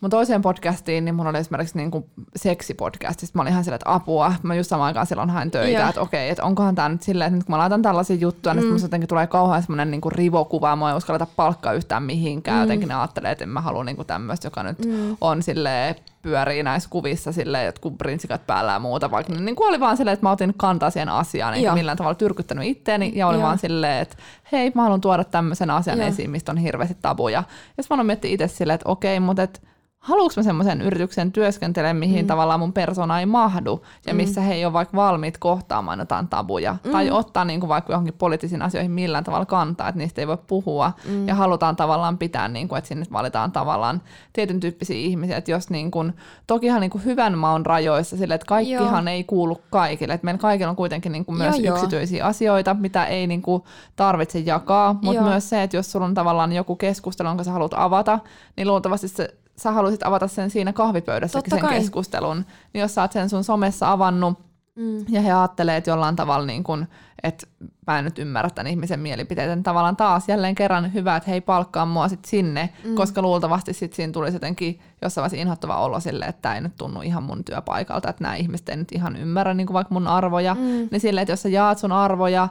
[0.00, 2.04] mun toiseen podcastiin, niin mun oli esimerkiksi niin kuin
[2.36, 3.38] seksipodcastista.
[3.38, 4.32] Mä olin ihan silleen, että apua.
[4.42, 5.88] Mä just samaan aikaan silloin hain töitä, Joo.
[5.88, 8.64] että okei, että onkohan tämä nyt silleen, että nyt kun mä laitan tällaisia juttuja, niin
[8.64, 8.74] mm.
[8.74, 10.76] niin jotenkin tulee kauhean semmoinen niin rivokuva.
[10.76, 12.58] Mä en uskalleta palkkaa yhtään mihinkään.
[12.58, 12.62] Mm.
[12.62, 15.16] Jotenkin ne ajattelee, että en mä halua niin tämmöistä, joka nyt mm.
[15.20, 19.80] on silleen pyörii näissä kuvissa silleen, jotkut prinsikat päällä ja muuta, vaikka niin kuin oli
[19.80, 23.36] vaan silleen, että mä otin kantaa siihen asiaan, niin millään tavalla tyrkyttänyt itteeni, ja oli
[23.36, 23.42] Joo.
[23.46, 24.16] vaan silleen, että
[24.52, 26.08] hei, mä haluan tuoda tämmöisen asian Joo.
[26.08, 27.42] esiin, mistä on hirveästi tabuja.
[27.76, 29.62] Ja sitten mä aloin itse silleen, että okei, mutta et,
[29.98, 32.26] haluanko mä semmoisen yrityksen työskentele, mihin mm.
[32.26, 34.16] tavallaan mun persona ei mahdu, ja mm.
[34.16, 36.90] missä he ei ole vaikka valmiit kohtaamaan jotain tabuja, mm.
[36.90, 40.38] tai ottaa niin kuin vaikka johonkin poliittisiin asioihin millään tavalla kantaa, että niistä ei voi
[40.46, 41.28] puhua, mm.
[41.28, 45.70] ja halutaan tavallaan pitää, niin kuin, että sinne valitaan tavallaan tietyn tyyppisiä ihmisiä, että jos
[45.70, 46.12] niin kuin,
[46.46, 49.14] tokihan niin kuin hyvän maun rajoissa sille, että kaikkihan joo.
[49.14, 52.28] ei kuulu kaikille, että meillä kaikilla on kuitenkin niin kuin myös joo, yksityisiä joo.
[52.28, 53.62] asioita, mitä ei niin kuin
[53.96, 57.74] tarvitse jakaa, mutta myös se, että jos sulla on tavallaan joku keskustelu, jonka sä haluat
[57.76, 58.18] avata,
[58.56, 61.78] niin luultavasti se sä haluaisit avata sen siinä kahvipöydässä sen kai.
[61.78, 64.38] keskustelun, niin jos sä oot sen sun somessa avannut
[64.78, 65.04] mm.
[65.08, 66.86] ja he ajattelee, että jollain tavalla niin kun,
[67.22, 67.46] että
[67.86, 71.40] mä en nyt ymmärrä tämän ihmisen mielipiteitä, niin tavallaan taas jälleen kerran hyvä, että hei
[71.40, 72.94] palkkaa mua sit sinne, mm.
[72.94, 76.76] koska luultavasti sit siinä tulisi jotenkin jossain vaiheessa inhottava olo sille, että tämä ei nyt
[76.76, 80.54] tunnu ihan mun työpaikalta, että nämä ihmiset ei nyt ihan ymmärrä niin vaikka mun arvoja,
[80.54, 80.60] mm.
[80.60, 82.48] niin silleen, että jos sä jaat sun arvoja,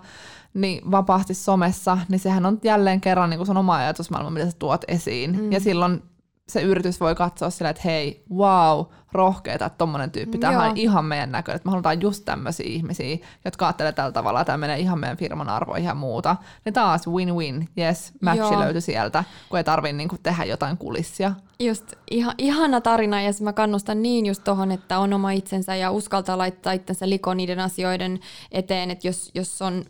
[0.53, 4.81] niin vapaasti somessa, niin sehän on jälleen kerran niin sun oma ajatusmaailma, mitä sä tuot
[4.87, 5.41] esiin.
[5.41, 5.51] Mm.
[5.51, 6.03] Ja silloin
[6.49, 11.05] se yritys voi katsoa sillä, että hei, wow, rohkeeta, että tommonen tyyppi, tämä on ihan
[11.05, 14.99] meidän näköinen, että me halutaan just tämmöisiä ihmisiä, jotka ajattelee tällä tavalla, tämä menee ihan
[14.99, 16.35] meidän firman arvoihin ja muuta.
[16.65, 21.31] Niin taas win-win, yes, matchi löytyi sieltä, kun ei tarvitse niinku tehdä jotain kulissia.
[21.59, 25.91] Just ihan, ihana tarina ja mä kannustan niin just tohon, että on oma itsensä ja
[25.91, 28.19] uskaltaa laittaa itsensä likoon niiden asioiden
[28.51, 29.85] eteen, että jos, jos on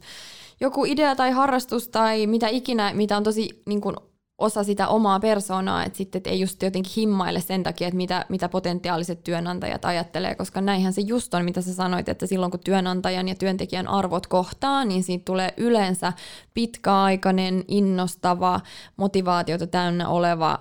[0.60, 3.96] joku idea tai harrastus tai mitä ikinä, mitä on tosi niin kuin
[4.38, 8.26] osa sitä omaa persoonaa, että sitten et ei just jotenkin himmaile sen takia, että mitä,
[8.30, 12.60] mitä potentiaaliset työnantajat ajattelee, koska näinhän se just on, mitä sä sanoit, että silloin kun
[12.60, 16.14] työnantajan ja työntekijän arvot kohtaa, niin siitä tulee yleensä
[16.54, 18.62] pitkäaikainen, innostava,
[18.98, 20.60] motivaatiota täynnä oleva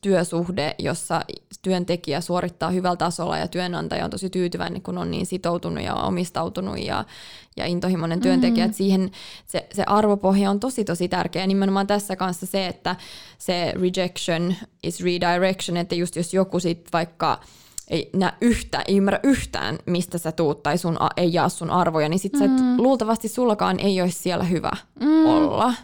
[0.00, 1.22] työsuhde, jossa
[1.62, 6.78] työntekijä suorittaa hyvällä tasolla ja työnantaja on tosi tyytyväinen, kun on niin sitoutunut ja omistautunut
[6.78, 7.04] ja,
[7.56, 8.64] ja intohimoinen työntekijä.
[8.64, 8.74] Mm-hmm.
[8.74, 9.10] siihen
[9.46, 11.46] se, se arvopohja on tosi tosi tärkeä.
[11.46, 12.96] Nimenomaan tässä kanssa se, että
[13.38, 17.40] se rejection is redirection, että just jos joku sitten vaikka
[17.88, 22.08] ei näe yhtä, ei ymmärrä yhtään, mistä sä tuut tai sun, ei jaa sun arvoja,
[22.08, 22.58] niin sit mm.
[22.58, 24.70] hmm luultavasti sullakaan ei olisi siellä hyvä
[25.00, 25.26] mm.
[25.26, 25.74] olla.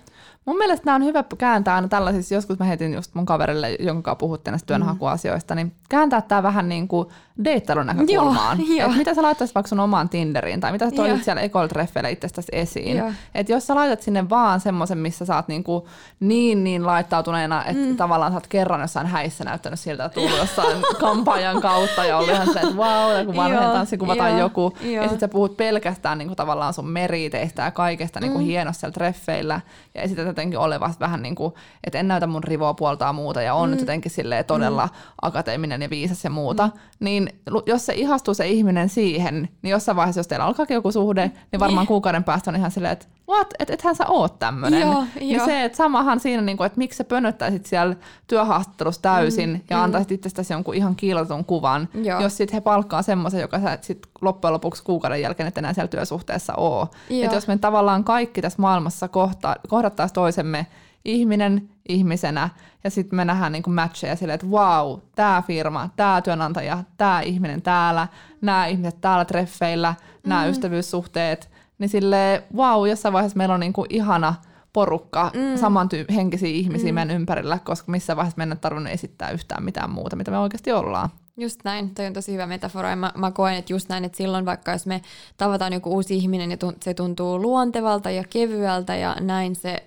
[0.45, 4.15] Mun mielestä nämä on hyvä kääntää aina tällaisissa, joskus mä heitin just mun kaverille, jonka
[4.15, 7.09] puhutte näistä työnhakuasioista, niin kääntää tämä vähän niin kuin
[7.45, 8.59] deittailun näkökulmaan.
[8.77, 8.89] Joo, jo.
[8.89, 11.69] mitä sä laittaisit vaikka sun omaan Tinderiin, tai mitä sä toisit siellä Ecole
[12.11, 13.03] itsestäsi esiin.
[13.35, 15.85] Että jos sä laitat sinne vaan semmoisen, missä sä oot niin, kuin
[16.21, 17.97] niin, niin laittautuneena, että mm.
[17.97, 22.31] tavallaan sä oot kerran jossain häissä näyttänyt siltä, että tullut jossain kampanjan kautta ja ollut
[22.31, 24.73] ihan se, että vau, wow, kun vanhen tanssikuva tai joku.
[24.81, 28.47] Ja sitten sä puhut pelkästään niin kuin tavallaan sun meriteistä ja kaikesta niin kuin mm.
[28.47, 29.61] hienosti siellä treffeillä
[29.95, 31.55] ja esität jotenkin olevasta vähän niin kuin,
[31.85, 33.71] että en näytä mun rivoa puoltaa muuta ja on mm.
[33.71, 34.93] nyt jotenkin silleen todella mm.
[35.23, 36.73] akateeminen ja viisas ja muuta, mm.
[37.01, 37.22] niin
[37.67, 41.61] jos se ihastuu se ihminen siihen, niin jossain vaiheessa, jos teillä alkaa joku suhde, niin
[41.61, 41.89] varmaan niin.
[41.89, 44.81] kuukauden päästä on ihan silleen, että what, että ethän sä oot tämmönen.
[44.81, 45.45] Joo, niin jo.
[45.45, 47.97] se, että samahan siinä, niin kuin, että miksi sä pönöttäisit siellä
[48.27, 49.83] työhaastattelussa täysin mm, ja mm.
[49.83, 52.21] antaisit itsestäsi jonkun ihan kiilotun kuvan, Joo.
[52.21, 55.89] jos sitten he palkkaa semmoisen, joka sä sit loppujen lopuksi kuukauden jälkeen et enää siellä
[55.89, 56.89] työsuhteessa oo.
[57.11, 60.67] Että jos me tavallaan kaikki tässä maailmassa kohta, kohdattaisiin toisemme
[61.05, 62.49] ihminen ihmisenä
[62.85, 67.63] ja sitten me nähdään niin matcheja silleen, että wow, tämä firma, tämä työnantaja, tämä ihminen
[67.63, 68.09] täällä,
[68.41, 69.95] nämä ihmiset täällä treffeillä,
[70.27, 70.51] nämä mm.
[70.51, 74.35] ystävyyssuhteet, niin sille wow, jossain vaiheessa meillä on niin kuin ihana
[74.73, 75.57] porukka, mm.
[75.59, 76.95] samanhenkisiä ihmisiä mm.
[76.95, 80.73] meidän ympärillä, koska missä vaiheessa meidän ei tarvinnut esittää yhtään mitään muuta, mitä me oikeasti
[80.73, 81.09] ollaan.
[81.37, 84.17] Just näin, toi on tosi hyvä metafora ja mä, mä koen, että just näin, että
[84.17, 85.03] silloin vaikka jos me
[85.37, 89.83] tavataan joku uusi ihminen ja se tuntuu luontevalta ja kevyeltä ja näin se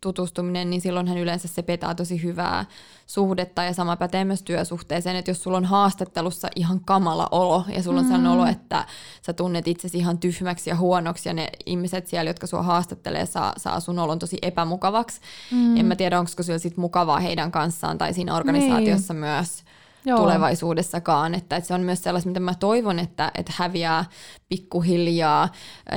[0.00, 2.64] tutustuminen, niin silloinhan yleensä se petää tosi hyvää
[3.06, 7.82] suhdetta ja sama pätee myös työsuhteeseen, että jos sulla on haastattelussa ihan kamala olo ja
[7.82, 8.08] sulla on mm.
[8.08, 8.84] sellainen olo, että
[9.26, 13.52] sä tunnet itsesi ihan tyhmäksi ja huonoksi ja ne ihmiset siellä, jotka sua haastattelee, saa,
[13.56, 15.20] saa sun olon tosi epämukavaksi.
[15.50, 15.76] Mm.
[15.76, 19.20] En mä tiedä, onko sillä sit mukavaa heidän kanssaan tai siinä organisaatiossa niin.
[19.20, 19.64] myös
[20.04, 20.18] Joo.
[20.18, 21.34] tulevaisuudessakaan.
[21.34, 24.04] Että, että se on myös sellaista, mitä mä toivon, että, että häviää
[24.48, 25.48] pikkuhiljaa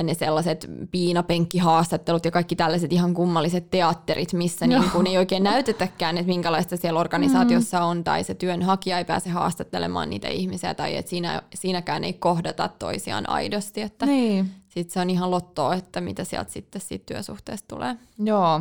[0.02, 6.18] ne sellaiset piinapenkkihaastattelut ja kaikki tällaiset ihan kummalliset teatterit, missä niin kuin ei oikein näytetäkään,
[6.18, 7.84] että minkälaista siellä organisaatiossa mm.
[7.84, 12.68] on, tai se työnhakija ei pääse haastattelemaan niitä ihmisiä, tai että siinä, siinäkään ei kohdata
[12.68, 13.80] toisiaan aidosti.
[13.82, 14.50] Että niin.
[14.68, 17.96] Sitten se on ihan lottoa, että mitä sieltä sitten siitä työsuhteesta tulee.
[18.18, 18.60] Joo,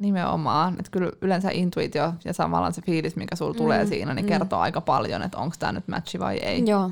[0.00, 0.74] Nimenomaan.
[0.78, 4.28] Että kyllä yleensä intuitio ja samalla se fiilis, mikä sulla mm, tulee siinä, niin mm.
[4.28, 6.62] kertoo aika paljon, että onko tämä nyt matchi vai ei.
[6.66, 6.90] Joo.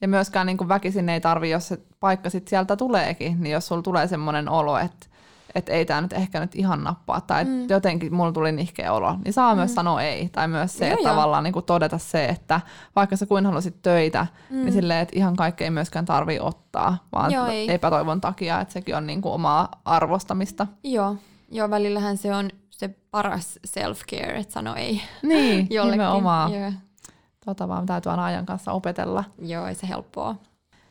[0.00, 3.82] Ja myöskään niin väkisin ei tarvi, jos se paikka sitten sieltä tuleekin, niin jos sulla
[3.82, 5.06] tulee semmoinen olo, että
[5.54, 7.68] että ei tämä nyt ehkä nyt ihan nappaa, tai mm.
[7.68, 9.58] jotenkin mulla tuli nihkeä olo, niin saa mm.
[9.58, 10.28] myös sanoa ei.
[10.28, 11.14] Tai myös se, joo, että joo.
[11.14, 12.60] tavallaan niin kuin todeta se, että
[12.96, 14.64] vaikka sä kuin halusit töitä, niin mm.
[14.64, 17.74] niin silleen, että ihan kaikkea ei myöskään tarvi ottaa, vaan joo, ei.
[17.74, 20.66] epätoivon takia, että sekin on niin kuin omaa arvostamista.
[20.84, 21.16] Joo,
[21.52, 25.02] Joo, välillähän se on se paras self-care, että sano ei.
[25.22, 25.98] Niin, jollekin.
[25.98, 26.52] nimenomaan.
[26.52, 26.72] Joo.
[27.44, 29.24] Tota vaan täytyy aina ajan kanssa opetella.
[29.38, 30.36] Joo, ei se helppoa.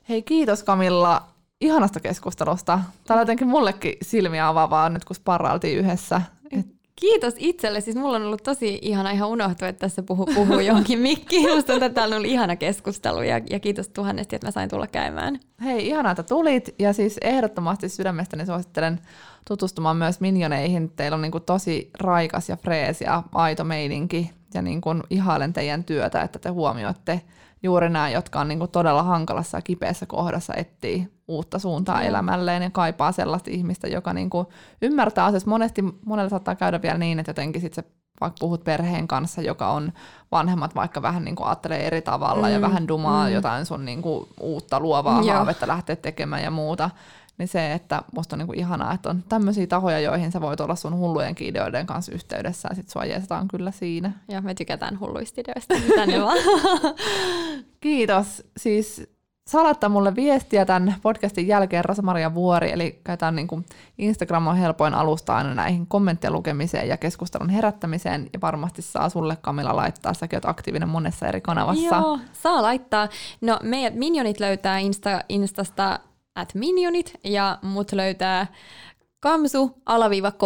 [0.09, 1.21] Hei, kiitos Kamilla
[1.61, 2.79] ihanasta keskustelusta.
[3.07, 6.21] Tämä on jotenkin mullekin silmiä avaavaa nyt, kun sparrailtiin yhdessä.
[6.51, 6.67] Et
[7.01, 7.81] Kiitos itselle.
[7.81, 11.39] Siis mulla on ollut tosi ihana ihan unohtua, että tässä puhuu, puhuu jonkin mikki.
[11.55, 15.39] Musta täällä on ollut ihana keskustelu ja, ja kiitos tuhannesti, että mä sain tulla käymään.
[15.63, 16.75] Hei, ihanaa, että tulit.
[16.79, 18.99] Ja siis ehdottomasti sydämestäni suosittelen
[19.47, 20.91] tutustumaan myös Minioneihin.
[20.95, 24.31] Teillä on niin kuin tosi raikas ja freesi ja aito meininki.
[24.53, 27.21] Ja niin kuin ihailen teidän työtä, että te huomioitte
[27.63, 32.07] juuri nämä, jotka on niin kuin todella hankalassa ja kipeässä kohdassa, etsii uutta suuntaa ja.
[32.07, 34.47] elämälleen ja kaipaa sellaista ihmistä, joka niin kuin
[34.81, 35.49] ymmärtää asiassa.
[35.49, 37.83] Monesti monella saattaa käydä vielä niin, että jotenkin sit se
[38.21, 39.93] vaikka puhut perheen kanssa, joka on
[40.31, 43.33] vanhemmat vaikka vähän niin kuin ajattelee eri tavalla mm, ja vähän dumaa mm.
[43.33, 45.35] jotain sun niin kuin uutta luovaa Joo.
[45.35, 46.89] haavetta lähteä tekemään ja muuta,
[47.37, 50.75] niin se, että musta on niinku ihanaa, että on tämmöisiä tahoja, joihin sä voit olla
[50.75, 54.11] sun hullujen ideoiden kanssa yhteydessä ja sit sua jeesataan kyllä siinä.
[54.27, 56.37] Ja me tykätään hulluista ideoista, tänne vaan.
[57.81, 58.43] Kiitos.
[58.57, 59.11] Siis
[59.47, 63.65] salattaa mulle viestiä tämän podcastin jälkeen Rosa-Maria Vuori, eli käytetään niin kuin
[63.97, 69.37] Instagram on helpoin alusta aina näihin kommenttien lukemiseen ja keskustelun herättämiseen, ja varmasti saa sulle
[69.41, 71.95] Kamilla laittaa, säkin oot aktiivinen monessa eri kanavassa.
[71.95, 73.09] Joo, saa laittaa.
[73.41, 75.99] No meidät Minionit löytää Insta, Instasta
[76.35, 78.47] at minionit ja mut löytää
[79.19, 80.41] kamsu alaviiva k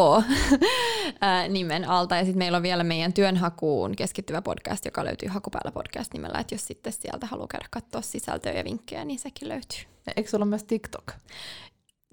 [1.50, 2.16] nimen alta.
[2.16, 6.40] Ja sitten meillä on vielä meidän työnhakuun keskittyvä podcast, joka löytyy Hakupäällä podcast nimellä.
[6.40, 9.80] Että jos sitten sieltä haluaa käydä katsoa sisältöä ja vinkkejä, niin sekin löytyy.
[10.18, 11.12] Eikö sulla myös TikTok?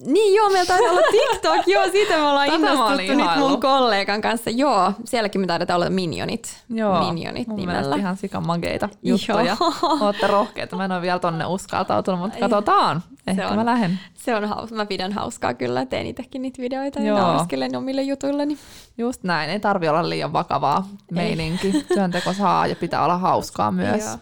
[0.07, 1.01] Niin joo, meillä taisi olla
[1.31, 4.51] TikTok, joo, siitä me ollaan innostuttu nyt mun kollegan kanssa.
[4.51, 7.97] Joo, sielläkin me taidetaan olla Minionit, joo, minionit mun nimellä.
[7.97, 9.57] ihan sikamageita juttuja.
[10.01, 13.03] Ootte rohkeita, mä en ole vielä tonne uskaltautunut, mutta katsotaan.
[13.27, 13.99] Ehkä on, mä lähden.
[14.15, 17.17] Se on hauska, mä pidän hauskaa kyllä, teen itsekin niitä videoita joo.
[17.19, 18.59] ja nauriskelen omille jutuilleni.
[18.99, 21.85] Just näin, ei tarvi olla liian vakavaa meininki.
[21.95, 24.05] Työnteko saa ja pitää olla hauskaa myös.
[24.05, 24.17] Joo.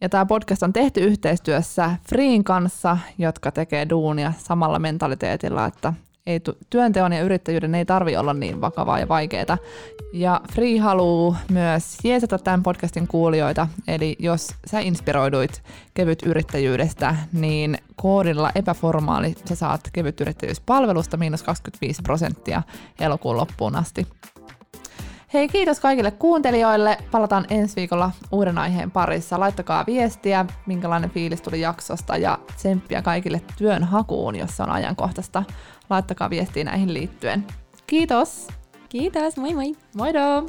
[0.00, 5.92] Ja tämä podcast on tehty yhteistyössä Freein kanssa, jotka tekee duunia samalla mentaliteetilla, että
[6.26, 6.40] ei,
[6.70, 9.58] työnteon ja yrittäjyyden ei tarvi olla niin vakavaa ja vaikeaa.
[10.12, 15.62] Ja Free haluaa myös jeesata tämän podcastin kuulijoita, eli jos sä inspiroiduit
[15.94, 22.62] kevyt yrittäjyydestä, niin koodilla epäformaali sä saat kevyt yrittäjyyspalvelusta miinus 25 prosenttia
[23.00, 24.06] elokuun loppuun asti.
[25.32, 26.98] Hei, kiitos kaikille kuuntelijoille.
[27.10, 29.40] Palataan ensi viikolla uuden aiheen parissa.
[29.40, 35.42] Laittakaa viestiä, minkälainen fiilis tuli jaksosta ja tsemppiä kaikille työnhakuun, jos on ajankohtaista.
[35.90, 37.46] Laittakaa viestiä näihin liittyen.
[37.86, 38.48] Kiitos.
[38.88, 39.72] Kiitos, moi moi.
[39.96, 40.46] Moido!